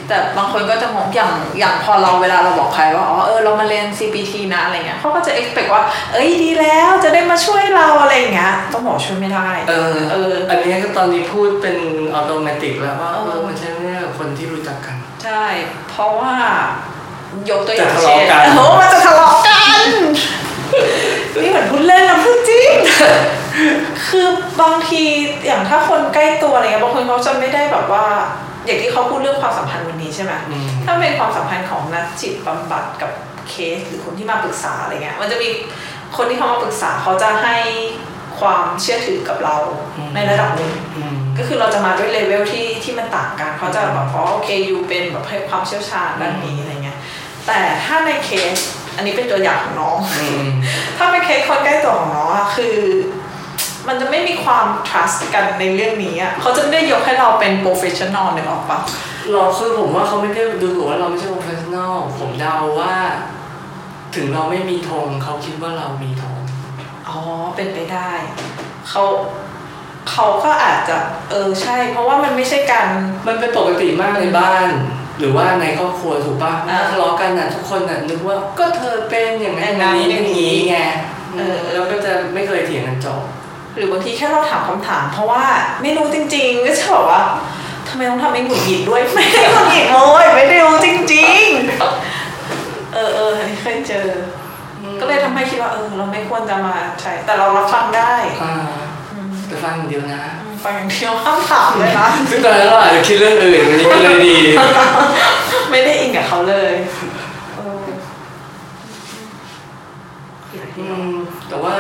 [0.08, 11.78] แต่บางคนก็จะมองอย่างอย่างพอเราเวลาเราบอกใครว่าอ๋อเออเรามาเรียน CPT นะอะไรเงี้ยเขาก็จะ expect ว่า เอ้ยดีแล้วจะได้มาช่วยเราอะไรอย่างเงี้ยต้องบอกช่วยไม่ได้เออเอออันนี้ก็ตอนนี้พูดเป็น
[12.16, 15.46] อัตโนมัติแล้วว่าเออเออมันใช้ไม่ได้กับคนที่รู้จักกัน ใช่
[15.90, 16.36] เพราะว่า
[17.50, 19.88] ยกตัวอย่างจะทะเช่เลาะนกันโอ้มันจะทะเลาะกัน
[21.44, 22.72] นี่เหมือนพูดเล่นนะพูดจริง
[24.08, 24.28] คือ
[24.62, 25.04] บางที
[25.46, 28.06] อย่างถ้าคนใกล้ตัวอะไรเงี้ยบางคนเขาจะไม่ได้แบบว่า
[28.66, 33.12] อย่างที่เขาพูดเรื่องความสัมพันธ์วันนี้ใช่ไหมอืมถ้าเป็นความสัมพันธ์ของนักจิตบำบัดกับ
[33.50, 35.50] เคสหรือคนที่มาปรึกษาอะไรเงี้ย มันจะมี
[36.18, 37.58] คนที่เขามาปรึกษาเขาจะให้
[38.40, 39.58] ความเชื่อถือกับเรา
[39.98, 46.98] อืมในระดับหนึ่งอืมก็คือเราจะมาด้วยเลเวลที่ที่มันต่างกันเขาจะแบบอ๋อโอเคยูเป็นแบบให้ความเชี่ยวชาญด้านนี้อะไรเงี้ย
[47.48, 48.58] แต่ถ้าในเคส
[48.96, 50.48] อันนี้เป็นตัวอย่างของน้องอืม
[50.98, 52.76] ถ้าเป็นเคสคนใกล้ตัวของน้องอะคือ
[53.88, 58.80] มันจะไม่มีความ trust กันในเรื่องนี้อะเขาจะไม่ได้ยกให้เราเป็น professional นึกออกปะ
[59.32, 62.96] เราคือผมว่าเขาไม่ได้ดูถูกว่าเราไม่ใช่ professional ผมเดาว่า
[64.16, 66.38] ถึงเราไม่มีธงเขาคิดว่าเรามีธง
[67.10, 67.20] อ๋อ
[67.56, 68.12] เป็นไปได้
[68.90, 69.04] เขา
[70.12, 70.98] เขาก็อาจจะ
[71.30, 72.88] เออใช่ เพราะว่ามันไม่ใช่การ
[73.28, 74.70] มันเป็นปกติมากในบ้าน
[75.20, 80.78] หรือว่าในครอบครัวถูกป่ะอ่าถ้าทะเลาะกันน่ะทุกคนน่ะนึกว่าก็เธอเป็นอย่างนั้นอย่างนั้นนี้อย่างนี้ไง
[81.38, 83.22] เออแล้วก็จะไม่เคยเถียงกันจบ
[83.76, 85.44] หรือบางทีแค่เราถามคำถาม เพราะว่า
[85.82, 87.24] ไม่รู้จริง ๆ ก็จะบอกว่า
[87.88, 91.44] ทำไมต้องทำให้หงุดหงิดด้วยไม่ได้หงุดหงิดโวยไม่ได้รู้จริง
[92.20, 94.08] ๆ เออเอออันนี้เคยเจอ
[95.02, 98.56] ก็เลยทำให้คิดว่าเออ เราไม่ควรจะมาใช่แต่เรารับฟังได้อ่า
[99.14, 100.22] อืมแต่ฟังอย่างเดียวนะ
[100.64, 104.38] ฟังอย่างเดียวห้ามถามเลยนะซึ่งตอนนั้นเราอาจจะคิดเรื่องอื่นวันนี้ก็เลยดี
[105.72, 106.74] ไม่ได้อินกับเขาเลย
[107.56, 107.84] เออ
[110.80, 111.14] อืม
[111.50, 111.76] แต่ว่า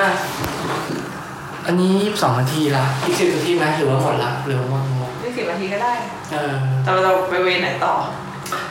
[1.68, 5.94] อันนี้ยี่สิบสองนาทีละอีกสิบนาทีไหมหรือว่าหมดละหรือว่าหมดหมดนี่สิบนาทีก็ได้
[6.32, 7.94] เออแต่เราไปเวรไหนต่อ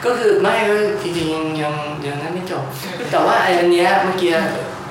[0.04, 1.74] ก็คือไม่ก็จริงๆยังยัง
[2.06, 2.64] ยังนั้นไม่จบ
[3.10, 4.32] แต่ว่าไอ้อันเนี้ยเมื่อกี้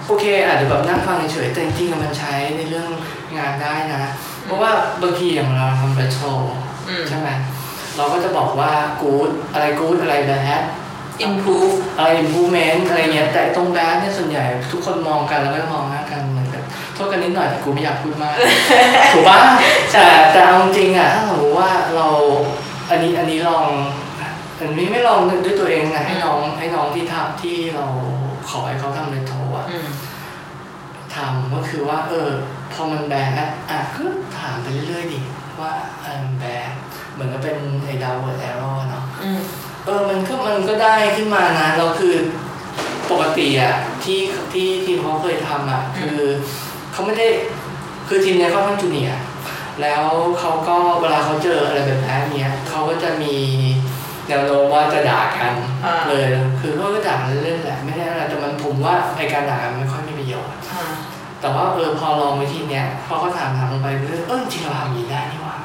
[0.07, 2.89] โอเคอาจจะแบบนั่งฟังเฉยๆแต่จริงๆมันใช้ในเรื่อง
[3.37, 4.03] งานได้นะ
[4.45, 6.53] เพราะว่าบางทีอย่างเราทำเป็นโชว์
[6.89, 7.29] อืมใช่ไหม
[7.97, 10.63] เราก็จะบอกว่ากู๊ดอะไรกู๊ดอะไรแบด
[11.25, 16.42] improve อะไร improvement อะไรเงี้ยแต่ตรงแบดเนี่ยส่วนใหญ่ทุกคนมองกันแล้วก็มองหน้ากันเหมือนกัน
[16.95, 18.33] โทษกันนิดหน่อยแต่กูไม่อยากพูดมาก
[19.13, 19.39] ถูกปะ
[19.91, 22.07] แต่แต่เอาจริงๆอะถ้าสมมติว่าเรา
[22.89, 23.65] อันนี้อันนี้ลอง
[24.59, 27.85] อันนี้ไม่ลองด้วยตัวเองนะให้น้องให้น้องที่ทำที่เรา
[28.49, 29.87] ขอให้เขาทำในโทรอะอืม
[31.15, 32.29] ทำก็คือว่า เออ
[32.73, 34.03] พอมันแบนอะอะก็
[34.39, 35.19] ถามไปเรื่อยๆดิ
[35.59, 36.69] ว่าเออมันแบบ
[37.13, 39.39] เหมือนกับเป็นไอ้ downward arrow เนาะอืม
[39.85, 42.15] เออมันก็มันก็ได้ขึ้นมานะเราคือ
[43.11, 44.19] ปกติอะที่
[44.53, 46.21] ที่ทีมเขาเคยทำอะคือ
[46.93, 47.27] เขาไม่ได้
[48.07, 49.21] คือทีมเนี้ยเขาค่อนข้าง junior
[49.81, 50.03] แล้ว
[50.39, 53.35] เขาก็เวลาเขาเจออะไรแบบนี้เนี้ยเขาก็จะมี
[54.27, 55.53] แนวโน้มว่าจะด่ากัน
[55.85, 56.25] อ่าเลย
[56.59, 60.85] คือเขาก็ด่าเล่นๆแหละไม่ได้อะไรแต่มันผมว่าไอการด่ากันไม่ค่อยมีประโยชน์อ่า
[61.41, 65.57] แต่ว่าเออพอลองวิธีเนี้ยพอเขาถามถามลงไปเรื่อยๆเออจริงๆเราทำอย่างนี้ได้นี่หว่า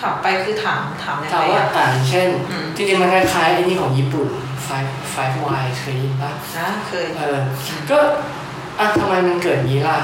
[0.00, 4.28] ถามไปคือถามถามยังถามไงว่าอะอ่านเช่นอืมจริงๆมันคล้ายๆไอ้นี่ของญี่ปุ่น
[4.66, 7.38] five five y เคยได้ยินปะนะเคยเออ
[7.90, 7.98] ก็
[8.78, 9.98] อะทำไมมันเกิดอย่างนี้ล่ะ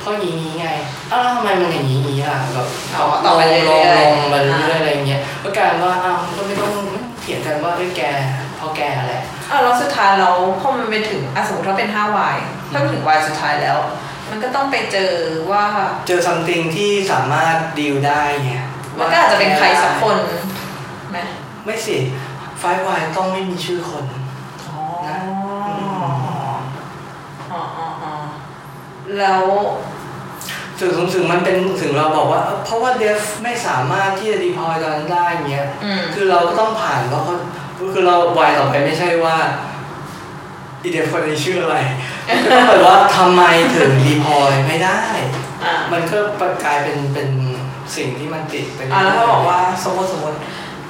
[0.00, 0.68] เพราะอย่างนี้ไง
[1.12, 8.02] อ้าวแล้วทำไมมันอย่างนี้อย่างนี้ล่ะแบบอ๋อต่อไปเรื่อยๆ ลงลงมาเรื่อยๆอ่าอะไรเงี้ยก็กลายเป็นว่าอ้าวก็ไม่ต้องไม่ต้องเถียงกันว่าเอ้ยแก
[8.56, 12.36] เพราะแกแหละ อะแล้วสุดท้ายเราพอมันไปถึงอะสมมติว่าเป็น5 y
[12.72, 13.78] ถ้าไปถึง y สุดท้ายแล้ว
[14.30, 15.12] มันก็ต้องไปเจอ
[15.50, 15.64] ว่า
[16.08, 18.52] เจอ something ที่สามารถดีลได้ไง
[18.98, 20.16] มันก็อาจจะเป็นใครสักคน
[21.10, 21.18] ไหม
[21.64, 21.96] ไม่สิ
[22.62, 24.04] five y ต้องไม่มีชื่อคน
[24.70, 25.16] อ๋อ นะ
[27.52, 28.12] อ๋ออ๋ออ๋อ
[29.18, 29.44] แล้ว
[30.80, 37.34] ถึงถึงมันเป็นถึงเราบอกว่าเอ้าเพราะว่าเดฟไม่สามารถที่จะดีพอยตอนนั้นได้เงี้ยอืมคือเราก็ต้องผ่านเพราะเขา
[37.92, 39.36] คือเราวายต่อไปไม่ใช่ว่า
[40.82, 41.76] อีเดฟคนนี้ชื่ออะไร
[42.44, 43.42] ก็ต้องแบบว่าทำไม
[43.76, 45.00] ถึงดีพอยไม่ได้
[45.64, 46.18] อ่ามันก็
[46.64, 47.28] กลายเป็นเป็น
[47.96, 50.38] สิ่งที่มันติดไปอ่าแล้วถ้าบอกว่าสมมติสมมติ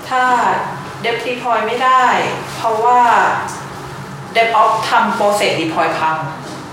[0.08, 0.22] ถ้า
[1.02, 2.04] เดฟดีพอยไม่ได้
[2.56, 3.00] เพราะว่า
[4.32, 6.16] เดฟออฟทำโปรเซสดีพอยพัง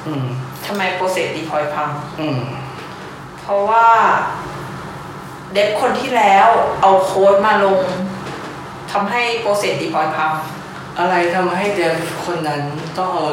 [0.08, 0.26] อืม
[0.68, 2.40] ทำไมโปรเซสดีพอยพัง อืม
[3.42, 3.88] เพราะว่า
[5.54, 6.48] เดฟคนที่แล้ว
[6.82, 7.82] เอาโค้ดมาลง
[8.92, 10.32] ทำให้โปรเซสดีพอยพัง
[11.00, 12.62] อะไรทำให้เดฟคนนั้น
[12.98, 13.28] ต้องเอา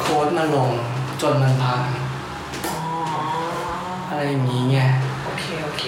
[0.00, 0.70] โค้ดมาลง
[1.22, 1.80] จนมันพัง
[2.66, 2.78] อ๋อ
[4.08, 4.78] อะไรอย่างนี้ไง
[5.24, 5.84] โอเค โอเค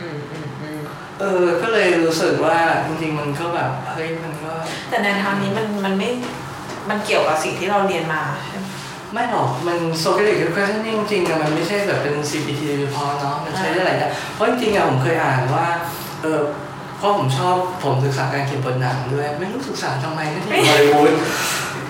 [0.00, 0.80] อืมอืมอืม
[1.20, 4.52] เออ ก็เลยรู้สึกว่าจริงๆมันก็แบบ เฮ้ย มันก็
[4.88, 6.10] แต่ในทางนี้มันมันไม่
[6.88, 8.66] มันเกี่ยวกับสิ่งที่เราเรียนมาใช่ไหม
[9.12, 15.66] ไม่หรอก มัน psychedelic questioning จริงๆอะมันไม่ใช่แบบเป็น CBT โดยเฉพาะเนาะมันใช้ได้หลายอย่างเพราะจริงๆอะผมเคยอ่านว่า
[16.22, 16.40] เออ
[16.98, 21.12] เพราะผมชอบผมศึกษาการเขียนบทหนังด้วย ไม่รู้ศึกษาทำไมก็ที่ฮอลลีวูด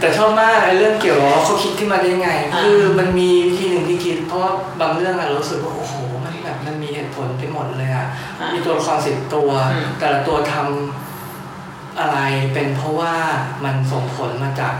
[0.01, 8.07] แต่ชอบมากไอ้เรื่องเกี่ยวกับว่าเขาคิดขึ้นมาได้ยังไงอ่าคือมันมีวิธีหนึ่งที่คิด เพราะว่าบางเรื่องอะเรารู้สึกว่าโอ้โหมันแบบมันมีเหตุผลไปหมดเลยอะ
[8.53, 12.19] มีตัวละครสิบตัวอืมแต่ละตัวทำอะไร
[12.55, 13.15] เป็นเพราะว่า
[13.65, 14.75] มันส่งผลมาจาก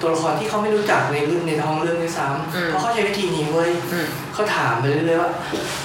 [0.00, 5.32] ตัวละครที่เขาไม่รู้จักในเรื่องในท้องเรื่องด้วยซ้ำเพราะเขาใช้วิธีนี้เว้ยอืมเขาถามไปเรื่อยๆว่า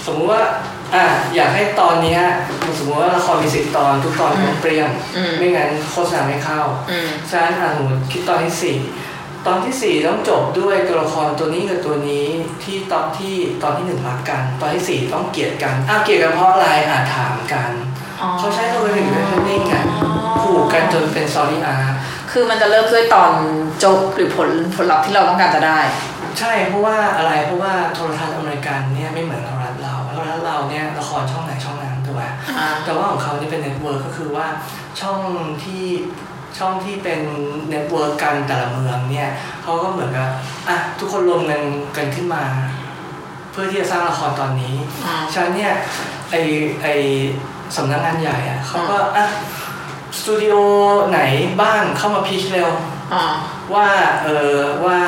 [0.06, 0.44] สมมุติว่า
[0.96, 2.22] อะอยากให้ตอนเนี้ย
[2.78, 8.78] สมมติว่าละครมีสิบตอนทุกตอนต้องเปรี้ยงอืมไม่งั้นโฆษณาไม่เข้าอืมฉะนั้นอะสมมติคิดตอนที่สี่
[9.48, 12.26] ตอนที่สี่ต้องจบด้วยตัวละครตัวนี้กับตัวนี้
[12.64, 17.72] ที่ตอนที่ตอนที่หนึ่งรักกัน ตอนที่สี่ต้องเกลียดกันอ้าวเกลียดกันเพราะอะไรอะถามกัน
[18.22, 19.84] อ๋อเขาใช้ตัวเป็นเรื่องนิ่งอะ
[20.42, 21.94] ผูกกันจนเป็น story arc
[22.32, 23.32] คือมันจะเริ่มด้วยตอน
[23.84, 25.80] จบหรือผลผลลัพธ์ที่เราต้องการจะได้
[26.40, 32.24] ใช่เพราะว่าอะไรเพราะว่าโทรทัศน์อเมริกันเนี่ยไม่เหมือนโทรทัศน์เราโทรทัศน์เราเนี่ยละครช่องไหนช่องนั้นถูกไหม
[32.60, 34.48] อ่าแต่ว่าของเขานี่เป็น network ก็คือว่า
[35.02, 35.20] ช่อง
[35.64, 35.86] ที่
[36.60, 37.22] ช่องที่เป็น
[37.70, 39.30] network กันแต่ละเมืองเนี่ย
[39.64, 40.28] เขาก็เหมือนกับ
[40.70, 41.64] อะทุกคนรวมเงิน
[41.98, 42.44] กันขึ้นมา
[43.52, 45.74] เพื่อที่จะสร้างละครตอนนี้อ่าฉะนั้นเนี่ย
[46.32, 46.36] ไอ
[46.84, 46.88] ไอ
[47.78, 49.26] สำนักงานใหญ่อะเขาก็อะ
[50.20, 50.56] สตูดิโอ
[51.10, 51.20] ไหน
[51.62, 52.70] บ้างเข้ามาพิชเร็ว
[53.14, 53.26] อ่า
[53.74, 53.88] ว่า
[54.24, 55.00] เออว่า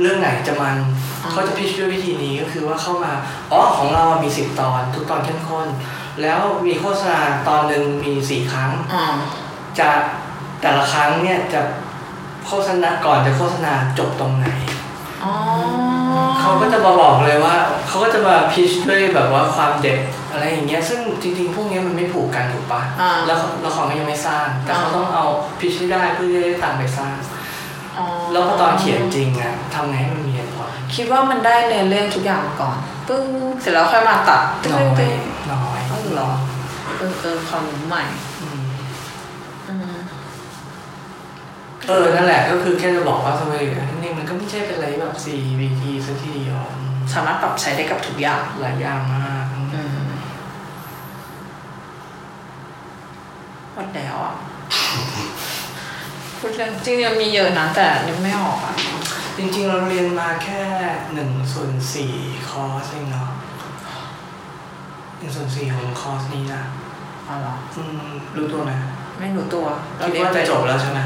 [0.00, 0.76] เรื่องไหนจะมัน
[1.22, 3.12] อ๋อเขาจะพิชด้วยวิธีนี้ก็คือว่าเข้ามา
[3.52, 5.68] อ๋อของเรามีสิบตอน ทุกตอนเข้มข้น
[6.22, 9.06] แล้วมีโฆษณาตอนหนึ่งมีสี่ครั้ง อ่า
[9.78, 9.90] จะ
[10.60, 11.60] แต่ละครั้งเนี่ยจะ
[12.46, 14.48] โฆษณาก่อนจะโฆษณาจบตรงไหน
[15.24, 15.34] อ๋อ
[16.40, 20.00] เขาก็จะมาบอกเลยว่าเขาก็จะมาพิชด้วยแบบว่าความเด็ด
[20.32, 25.24] อะไรอย่างเงี้ยซึ่งจริงๆ พวกเนี้ยมันไม่ผูกกันถูกปะอ่า แล้วละครก็ยังไม่สร้าง แต่เขาต้องเอา
[25.60, 27.14] พิชให้ได้เพื่อที่จะได้ตังค์ไปสร้าง
[27.98, 32.76] อ๋อแล้วพอตอนเขียนจริงอะทำไงให้มันมีเหตุผลคิดว่ามันได้เนื้อเรื่องทุกอย่างมาก่อน
[33.08, 33.24] ปึ้ง
[33.60, 35.14] เสร็จแล้วค่อยมาตัดตึ้งน้อยตึ้ง
[35.52, 36.30] น้อยอ๋อเหรอ
[36.98, 38.02] เออเออความรู้ใหม่
[38.40, 38.60] อืม
[39.68, 40.00] อืม
[41.88, 43.54] เออนั่นแหละก็คือแค่จะบอกว่าทำไม
[44.02, 49.88] นี่มันก็ไม่ใช่เป็นอะไรแบบ CVT สักทีเดียวอืมสามารถปรับใช้ได้กับทุกอย่าง หลายอย่างมากอืม อืม
[53.74, 54.34] หมด แล้วอะ
[56.38, 58.74] พูดเรื่องจริงๆยังมีเยอะนะแต่นึกไม่ออกอะ
[59.36, 60.62] จริง ๆ เราเรียนมาแค่
[61.14, 62.14] หนึ่งส่วนสี่
[62.48, 63.28] คอร์สเองเนาะ
[65.18, 66.62] หนึ่งส่วนสี่ของคอร์สนี้นะ
[67.28, 68.72] อ๋อเหรออืมรู้ตัวไหม
[69.18, 69.66] ไม่รู้ตัว
[69.98, 71.00] เราคิดเรียนว่าจะจบแล้วใช่ไหม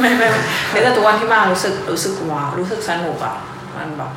[0.00, 3.36] ไม่ไม่ไม่ไม่แต่ตัววันที่มารู้สึกรู้สึกว้าวรู้สึกสนุกอะ
[3.76, 4.10] มันแบบ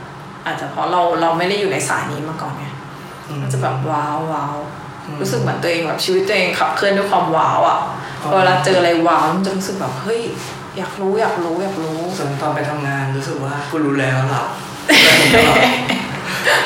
[0.45, 2.65] อาจจะเพราะเราเราไม่ได้อยู่ในสายนี้มาก่อนไง
[3.27, 4.86] อืมมันจะแบบว้าวว้าวอืม
[5.21, 7.79] รู้สึกเหมือนตัวเองแบบชีวิตตัวเองขับเคลื่อนด้วยความว้าวอะ
[8.21, 10.21] อ๋อพอเวลาเจออะไรว้าวมันจะรู้สึกแบบเฮ้ย
[10.77, 14.47] อยากรู้อยากรู้อยากรู้ส่วนตอนไปทำงานรู้สึกว่ากูรู้แล้วหลับ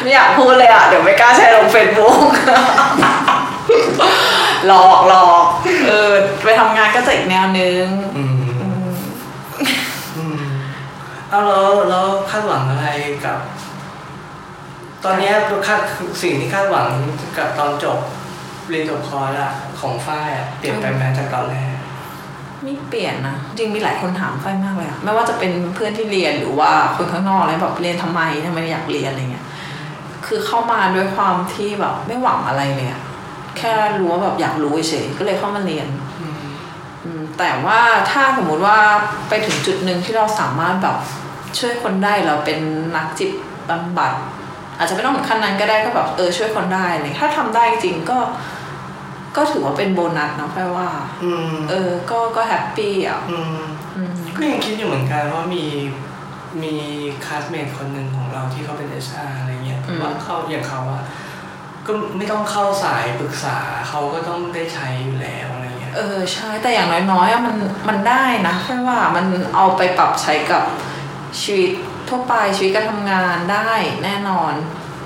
[0.01, 2.17] ไม่อยากพูดเลยอะเดี๋ยวไม่กล้าแชร์ลงเฟซบุ๊ก
[4.67, 5.43] หลอกหลอก
[5.87, 6.11] เออ
[6.43, 7.85] ไปทำงานก็จะอีกแนวนึง
[8.17, 8.35] อืม
[10.17, 10.41] อืม
[11.29, 12.87] เอาแล้วแล้วคาดหวังอะไร
[13.25, 13.37] กับ
[15.03, 15.33] ตอนเนี้ย
[15.67, 15.81] คาด
[16.21, 16.87] สิ่งที่คาดหวัง
[17.37, 17.99] กับตอนจบ
[18.69, 21.73] เรียนจบคอร์สอะของฝ้ายอะเปลี่ยนไปไหมจากตอนแรก
[22.63, 29.45] ไม่เปลี่ยนนะจริงมีหลายคนถามไฟมากเลยอะไม่ว่าจะเป็นเพื่อนที่เรียนหรือว่าคนข้างนอกอะไรแบบเรียนทำไมทำไมอยากเรียนอะไรเงี้ย
[30.25, 33.01] คือเข้ามาด้วยความที่แบบไม่หวังอะไรเลยอะ
[33.57, 35.87] แค่รู้ว่าแบบอยากรู้เฉยๆก็เลยเข้ามาเรียน
[36.21, 36.37] อืม
[37.05, 37.79] อืมแต่ว่า
[38.11, 38.77] ถ้าสมมุติว่า
[39.29, 40.97] ไปถึงจุดหนึ่งที่เราสามารถแบบ
[41.57, 42.59] ช่วยคนได้เราเป็น
[42.95, 43.31] นักจิต
[43.69, 44.13] บำบัด
[44.81, 48.19] อาจจะไม่ต้องถึงขั้นนั้นก็ได้ก็แบบเออช่วยคนได้เลยถ้าทำได้จริงก็
[49.37, 50.89] ก็ถือว่าเป็นโบนัสนะแปลว่า
[51.23, 53.61] อืมเออ ก็ก็แฮปปี้อะอืม
[53.95, 55.63] อืมก็ยังคิดอยู่เหมือนกันว่ามี
[56.63, 56.75] มี
[57.25, 61.03] คลาสเมทคนหนึ่งของเราที่เขาเป็น HR อะไรเงี้ยอืมว่าเขาอย่างเขาอะ
[61.87, 63.57] ก็ไม่ต้องเข้าสายปรึกษา
[63.89, 67.55] เขาก็ต้องได้ใช้อยู่แล้วอะไรเงี้ยเออใช่แต่อย่างน้อยๆอะมัน
[67.89, 70.63] มันได้นะเพราะว่ามันเอาไปปรับใช้กับ
[71.41, 71.71] ชีวิต
[72.11, 73.69] ทั่วไปชีวิตการทำงานได้
[74.03, 74.53] แน่นอน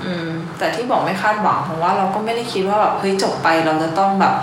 [0.04, 4.34] อืม แต่ที่บอกไม่คาดหวังเพราะว่าเราก็ไม่ได้คิดว่าแบบเฮ้ยจบไปเราจะต้องแบบ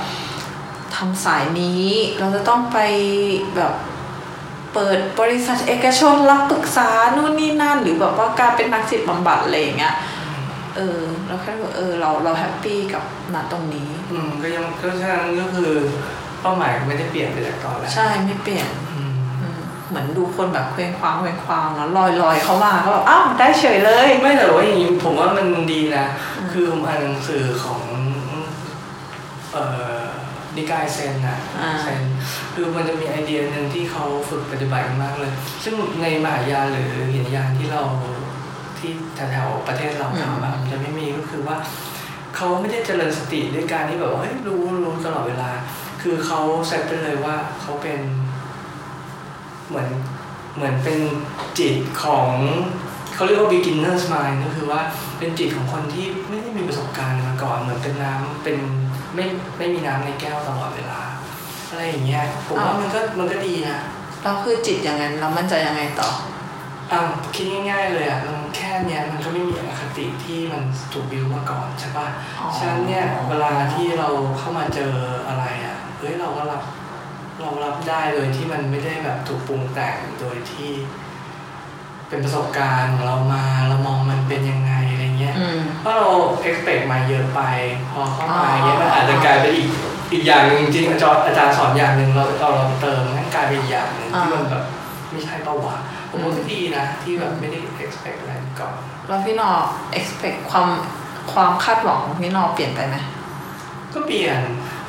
[0.96, 1.88] ทำสายนี้
[2.20, 2.78] เราจะต้องไป
[3.56, 3.74] แบบ
[4.74, 9.96] เปิดบริษัทเอกชนรับปรึกษานู่นนี่นั่น หรือแบบว่าการเป็นนักจิตบำบัดอะไรอย่างเงี้ย
[10.76, 15.72] เออเราแค่แบบเออเราเราแฮปปี้กับณตรงนี้ อืมก็ยังก็ฉะนั้นก็คือ
[16.42, 19.13] เป้าหมายก็ไม่ได้เปลี่ยนไปจากตอนแรกใช่ไม่เปลี่ยน อืมอืม
[19.94, 26.06] เหมือนดูคนแบบเคว้งคว้างเคว้งคว้างแล้วลอยลอยเข้ามาก็แบบอ้าวได้เฉยเลย ไม่แต่ว่าอย่างนี้ผมว่ามันดีนะ
[26.52, 27.82] คือผมอ่านหนังสือของ
[29.54, 29.66] เอ่
[30.00, 30.04] อ
[30.56, 32.02] นิกายเซนนะอ่าเซน
[32.54, 35.32] คือมันจะมีไอเดียหนึ่งที่เขาฝึกปฏิบัติกันมากเลย
[35.64, 37.84] ซึ่งในมหายานหรือหินยานที่เรา
[38.80, 41.58] ที่แถวๆประเทศเราทำอะมันจะไม่มีก็คือว่า
[42.36, 45.52] เขาไม่ได้เจริญสติด้วยการที่แบบว่าเฮ้ยรู้รู้ตลอดเวลา
[46.02, 48.00] คือเขาเซตไปเลยว่าเขาเป็น
[49.70, 49.90] เหมือน
[50.56, 51.00] เหมือนเป็น
[51.60, 52.28] จิตของ
[53.16, 54.82] เขาเรียกว่า beginner's mind ก็คือว่า
[55.18, 58.58] เป็นจิตของคนที่ไม่ได้มีประสบการณ์มาก่อน เหมือนเป็นน้ำเป็น
[59.16, 59.26] ไม่
[59.58, 61.02] ไม่มีน้ำในแก้วตลอดเวลา
[61.70, 63.80] อะไรอย่างเงี้ยผมว่ามันก็มันก็ดีนะ
[64.22, 66.10] แล้วคือจิตอย่างนั้นแล้วมันจะยังไงต่อ
[66.92, 67.02] อ่า
[67.36, 70.62] คิดง่ายๆเลยอะมันแค่เนี้ยมันก็ไม่มีอคติที่มัน
[70.94, 72.08] ถูกบิวมาก่อนใช่ป่ะ
[72.40, 74.94] อ๋อฉะนั้นเนี่ยเวลาที่เราเข้ามาเจอ
[75.28, 76.62] อะไรอะเฮ้ยเราก็รับ
[77.44, 80.72] เรารับได้โดยที่มันไม่ได้แบบถูกปรุงแต่งโดยที่
[82.10, 86.08] เป็นประสบการณ์ของเรามาเรามองมันเป็นยังไงอะไรเงี้ยอืมเพราะเรา
[86.48, 87.42] expect มาเยอะไป
[87.92, 89.70] พอเข้ามาอ๋อเงี้ยมันอาจจะกลายเป็นอีก
[90.14, 94.64] อีกอย่างหนึ่งจริงๆอาจารย์อาจารย์สอนอย่างหนึ่งเราเราเราเติมงั้นกลายเป็นอีกอย่างหนึ่งที่มันแบบ
[95.12, 98.74] ไม่ใช่เป้าหวานผมว่าก็ดีนะที่แบบไม่ได้ expect อะไรก่อน
[99.08, 99.50] แล้วพี่นอ
[100.00, 100.68] expect ความ
[101.34, 102.96] ความคาดหวังของพี่นอเปลี่ยนไปไหม
[103.94, 104.40] ก็เปลี่ยน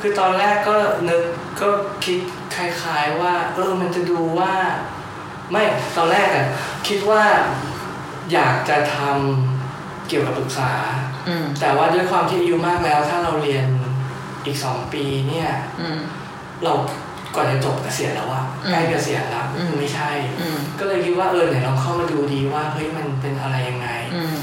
[0.01, 0.75] คือตอนแรกก็
[1.09, 1.23] นึก
[1.61, 1.69] ก็
[2.05, 2.19] คิด
[2.55, 4.53] คล้ายๆว่าเออมันจะดูว่า
[5.51, 5.63] ไม่
[5.97, 6.45] ตอนแรกอะ
[6.87, 7.23] คิดว่า
[8.33, 10.71] อยากจะทำเกี่ยวกับปรึกษา
[11.27, 13.65] อืมแต่ว่าด้วยความที่อายุมากแล้ว ถ้าเราเรียน
[14.45, 15.49] อีกสองปีเนี่ย
[15.81, 15.99] อืม
[16.63, 16.73] เรา
[17.35, 24.35] ก่อนจะจบเกษียณแล้วอะอืมใกล้เกษียณแล้วอืมไม่ใช่อืมก็เลยคิดว่าเออไหนลองเข้ามาดูดีว่าเฮ้ยมันเป็นอะไรยังไงอืม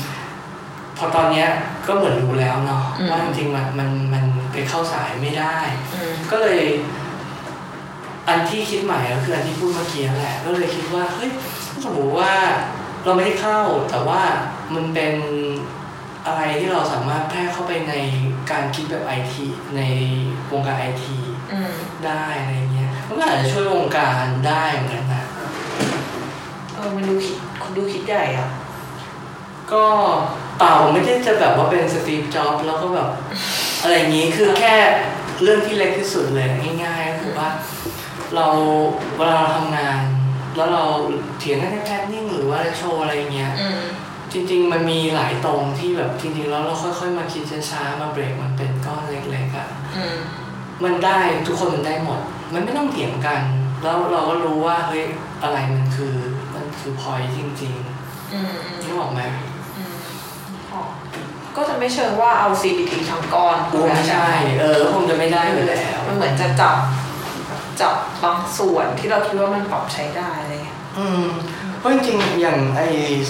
[0.98, 1.48] พอตอนเนี้ย
[1.86, 5.56] ก็เหมือนรู้แล้วเนาะอืมว่าจริงๆมันมันมัน ไปเข้าสายไม่ได้
[5.94, 6.62] อืมก็เลย
[8.28, 11.30] อันที่คิดใหม่ก็คืออันที่พูดเมื่อกี้แหละ ก็เลยคิดว่าเฮ้ย
[11.70, 12.34] ถ้าสมมติว่า
[13.04, 13.60] เราไม่ได้เข้า
[13.90, 14.22] แต่ว่า
[14.74, 15.14] มันเป็น
[16.26, 17.94] อะไรที่เราสามารถแพร่เข้าไปใน
[18.50, 19.80] การคิดแบบไอทีใน
[20.52, 21.18] วงการไอที
[21.52, 21.72] อืม
[22.06, 25.24] ได้อะไรเงี้ยมันก็อาจจะช่วยวงการได้เหมือนกันนะ
[26.74, 28.48] เออมันดูคิดคุณดูคิดใหญ่อะ
[29.72, 29.84] ก็
[30.62, 33.08] เปล่าผมไม่ได้จะแบบว่าเป็นสตีฟจ็อบส์แล้วก็แบบ
[33.82, 34.74] อะไรอย่างนี้คือแค่
[35.42, 36.48] เรื่องที่เล็กที่สุดเลย
[36.84, 37.48] ง่ายๆก็คือว่า
[38.34, 38.46] เรา
[39.16, 40.00] เวลาเราทำงาน
[40.56, 40.84] แล้วเรา
[41.38, 43.80] เถียงกันในแพทนิ่งหรือว่าโชว์อะไรอย่างเงี้ยอืม
[44.32, 50.18] จริง ๆ มันมีหลายตรงที่แบบจริงๆแล้วเราค่อยๆมาคิดช้าๆมาเบรกมันเป็นก้อนเล็กๆอะอืม
[50.84, 52.20] มันได้ทุกคนมันได้หมด
[52.52, 53.40] มันไม่ต้องเถียงกัน
[53.82, 55.04] แล้วเราก็รู้ว่าเฮ้ย
[55.42, 56.14] อะไรมันคือ
[56.54, 57.74] มันคือพอยจริง
[58.32, 59.51] อืมๆนึกออกไหมอืมอ๋อ
[61.56, 64.28] ก็จะไม่เชิงว่าเอา CBT ทั้งก้อนกูไม่ใช่
[64.60, 66.76] เออคงจะไม่ได้อยู่แล้ว มันเหมือนจะจับ
[67.80, 71.24] จับบางส่วนที่เราคิดว่ามันปรับใช้ได้อะไรเงี้ยอืม
[71.78, 72.80] เพราะจริงๆอย่างไอ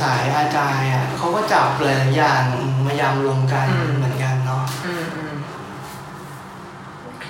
[0.03, 2.43] สายอาจารย์อะเขาก็จับหลายๆอย่าง
[2.87, 5.35] มายำรวมกันเหมือนกันเนาะอืมอืม
[7.05, 7.29] โอเค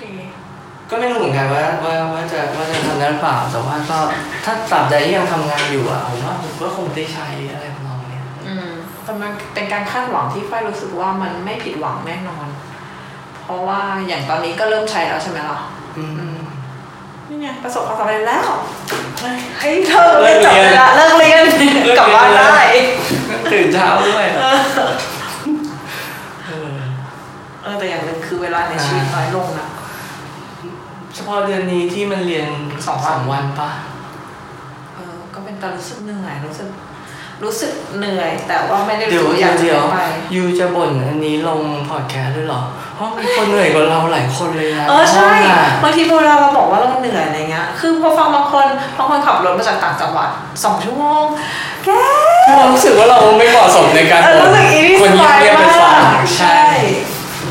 [0.89, 3.99] ก็ไม่รู้เหมือนกันว่าว่าว่าจะว่าจะทำได้หรือเปล่าแต่ว่าก็
[4.45, 8.55] ถ้าตราบใดที่ยังทำงานอยู่อะผมว่าผมก็คงได้ใช้อะไรทำนองเนี้ย อื
[9.27, 12.47] มแต่มันเป็นการคาดหวังที่ฝ้ายรู้สึกว่ามันไม่ผิดหวังแน่นอน
[13.43, 15.59] เพราะว่าอย่างตอนนี้ก็เริ่มใช้แล้วใช่ไหมล่ะ
[15.97, 16.35] อืม
[17.29, 18.45] นี่ไงประสบความสำเร็จแล้ว
[19.59, 21.43] ให้เธอเลิกจับเวลาเลิกเรียน
[21.99, 22.61] กลับบ้านได้
[23.51, 24.59] ตื่นเช้าด้วยเออ
[27.63, 29.67] เออแต่อย่างหนึ่งคือเวลาในชีวิตน้อยลงนะ
[31.15, 32.49] เฉพาะเดือนนี้ที่มันเรียน
[32.85, 33.69] สองสามวันปะ
[34.95, 36.69] เออก็เป็นตอนรู้สึกเหนื่อยรู้สึก
[37.43, 39.97] รู้สึกเหนื่อย แต่ว่าไม่ได้รู้เดี๋ยวสึกอยากจะเดี๋ยวไป
[40.35, 42.61] ยูจะบ่นอันนี้ลงพอดแคสต์ด้วยเหรอ
[42.95, 48.65] เพราะมีคนเหนื่อยกว่าเราหลายคนเลยนะเออใช่ห้งอะบางทีเวลาเราบอกว่าเราเหนื่อยอะไรเงี้ยคือพอฟังบางคน
[48.97, 50.29] บางคนขับรถมาจากต่างจังหวัด
[50.63, 51.23] สองชั่วโมง
[51.85, 51.89] แก
[52.57, 56.63] เรารู้สึกว่าเราไม่เหมาะสมในการเออบ่นรู้สึกอีนี่คนสบายเงียบๆไปมาฟังกใช่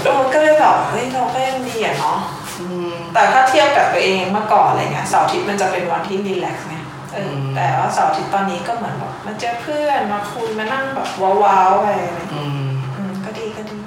[0.05, 2.19] เออก็เลยแบบเฮ้ยเราก็ยังดีอะเนาะ
[2.61, 6.77] อืมแต่ถ้าเทียบกับตัวเองเมื่อก่อนอะไรเงี้ยเสาร์อาทิตย์มันจะเป็นวันที่รีแลกซ์ไง
[7.15, 11.09] เอออมแต่ว่าเสาร์อาทิตย์ตอนนี้ก็เหมือนแบบมาเจอเพื่อนมาคุยมานั่งแบบ
[11.45, 13.79] ว้าวๆไปอะไรเงี้ยอืมอืมก็ดีก็ดี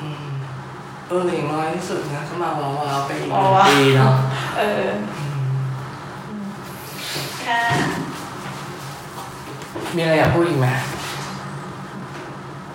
[0.00, 0.24] อืม
[1.08, 4.14] เอออย่างน้อยที่สุดนะก็มาว้าวๆไปอีกหว้านึ่งวๆปีเนาะ
[4.58, 4.86] เออ
[7.46, 7.62] ค่ะ
[9.96, 10.68] มีอะไรอยากพูดอีกไหม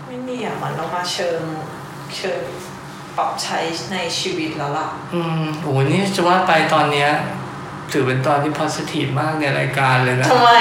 [0.07, 1.41] ไม่มีอะเหมือนเรามาเชิง
[2.15, 2.41] เชิง
[3.17, 3.59] ปรับใช้
[3.91, 7.09] ในชีวิตแล้วล่ะ อืมโหนี่จะว่าไปตอนเนี้ย
[7.91, 10.51] ถือเป็นตอนที่ positive มากในรายการเลยนะทำไม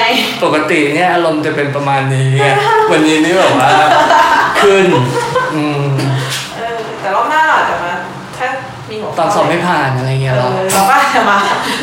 [0.44, 2.46] ปกติเนี่ยอารมณ์จะเป็นประมาณนี้ไง
[2.92, 3.70] วันนี้นี่แบบว่า
[4.62, 4.86] ขึ้น
[5.54, 5.84] อืม
[6.56, 7.92] เออแต่รอบหน้าเราอาจจะมา
[8.38, 8.46] ถ้า
[8.90, 11.38] มีหัวข้ตอนสอบไม่ผ่านอะไรเงี้ยเอเหรออเราก็อาจจะมา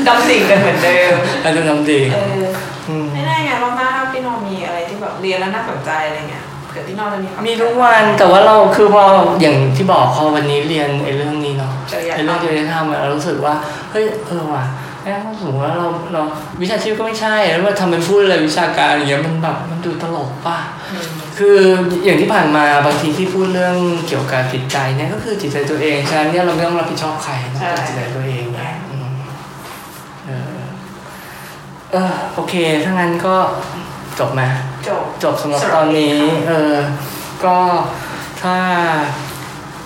[0.07, 1.13] ดำดิ่งกันเหมือนเดิม
[1.43, 2.45] อาจจะทำดีเออ
[2.89, 9.03] อืมไม่แน่ไงรอบหน้าถ้าพี่นอมีอะไรที่แบบเรียนแล้วน่าสนใจอะไรเงี้ยเผื่อพี่นอจะมีความมีทุกวันแต่ว่าเราคือพอ
[9.41, 13.53] อย่างที่บอกพอวันนี้เรียนไอ้เรื่องนี้เนาะจริยธรรมไอ้เรื่องจริยธรรมอะเรารู้สึกว่า
[13.91, 14.63] เฮ้ยเออว่ะ
[15.03, 16.21] แม่ถ้าสมมติว่าเราเรา
[16.61, 20.57] วิชาชีพก็ไม่ใช่แล้วมาทำเป็นพูดอะไรวิชาการอย่างเงี้ยมันแบบมันดูตลกป่ะ
[21.37, 21.59] คือ
[22.05, 23.75] อย่างที่ผ่านมาบางทีที่พูดเรื่อง
[24.07, 29.11] เกี่ยวกับจิตใจเนี่ยก็คือจิตใจตัวเองฉะนั้นเนี่ยเราไม่ต้องรับผิดชอบใครนอกจากจิตใจตัวเองเนี่ยอืม
[30.27, 30.51] เออ
[31.91, 33.35] เออโอเคถ้างั้นก็
[34.19, 34.41] จบไหม
[34.87, 36.75] จบจบสำหรับสำหรับตอนนี้นี้ค่ะเออ
[37.45, 37.57] ก็
[38.41, 38.57] ถ้า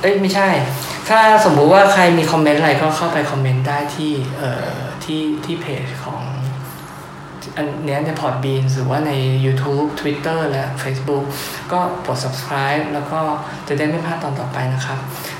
[0.01, 0.49] เอ้ยไม่ใช่
[1.09, 4.69] ถ้าสมมุติว่าใครมีคอมเมนต์อะไรก็เข้าไปคอมเมนต์ได้ที่ เอ่อ
[5.03, 6.21] ที่ที่เพจของ
[7.57, 9.11] อันเนี้ยในพอร์ตบีนหรือว่าใน
[9.45, 11.23] YouTube Twitter และ Facebook
[11.71, 13.19] ก็กด subscribe แล้วก็
[13.67, 14.99] จะได้ไม่พลาดตอนต่อไปนะครับ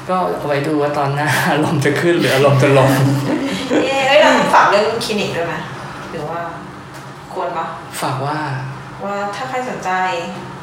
[0.09, 2.89] ก็เอาไว้ดูว่าตอนหน้าอารมณ์จะขึ้นหรืออารมณ์จะลง
[3.85, 5.53] เย้เอ้ยเราฝากเรื่องคลินิกด้วยไหม
[6.11, 6.41] หรือว่า
[7.33, 7.65] ควรปะ
[8.01, 8.37] ฝากว่า
[9.03, 9.91] ว่าถ้าใครสนใจ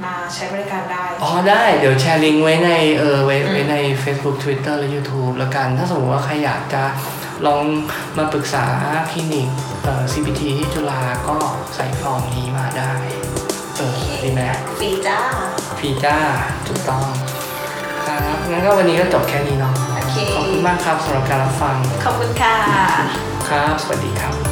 [0.04, 6.82] มาใช้บริการได้ อ๋อได้ เดี๋ยวแชร์ลิงก์ไว้ในเออไว้อืมไว้ใน Facebook Twitter และ YouTube แล้วกัน ถ้าสมมติว่าใครอยากจะ
[7.46, 7.64] ลอง
[8.18, 8.66] มาปรึกษา
[9.10, 9.48] คลินิก
[9.84, 11.36] เอ่อ CPT ที่จุฬาก็
[11.74, 12.92] ใส่ฟอร์มนี้มาได้
[13.76, 14.40] เออดีไหม
[14.78, 15.18] ฟรีจ้า
[15.78, 16.16] พีจ้า
[16.66, 17.06] ถูกต้อง
[18.06, 22.54] ครับงั้นก็วันนี้ก็จบแค่นี้เนาะโอเคขอบคุณมากครับสำหรับการรับฟัง ขอบคุณค่ะ
[23.48, 24.49] ครับ สวัสดีครับ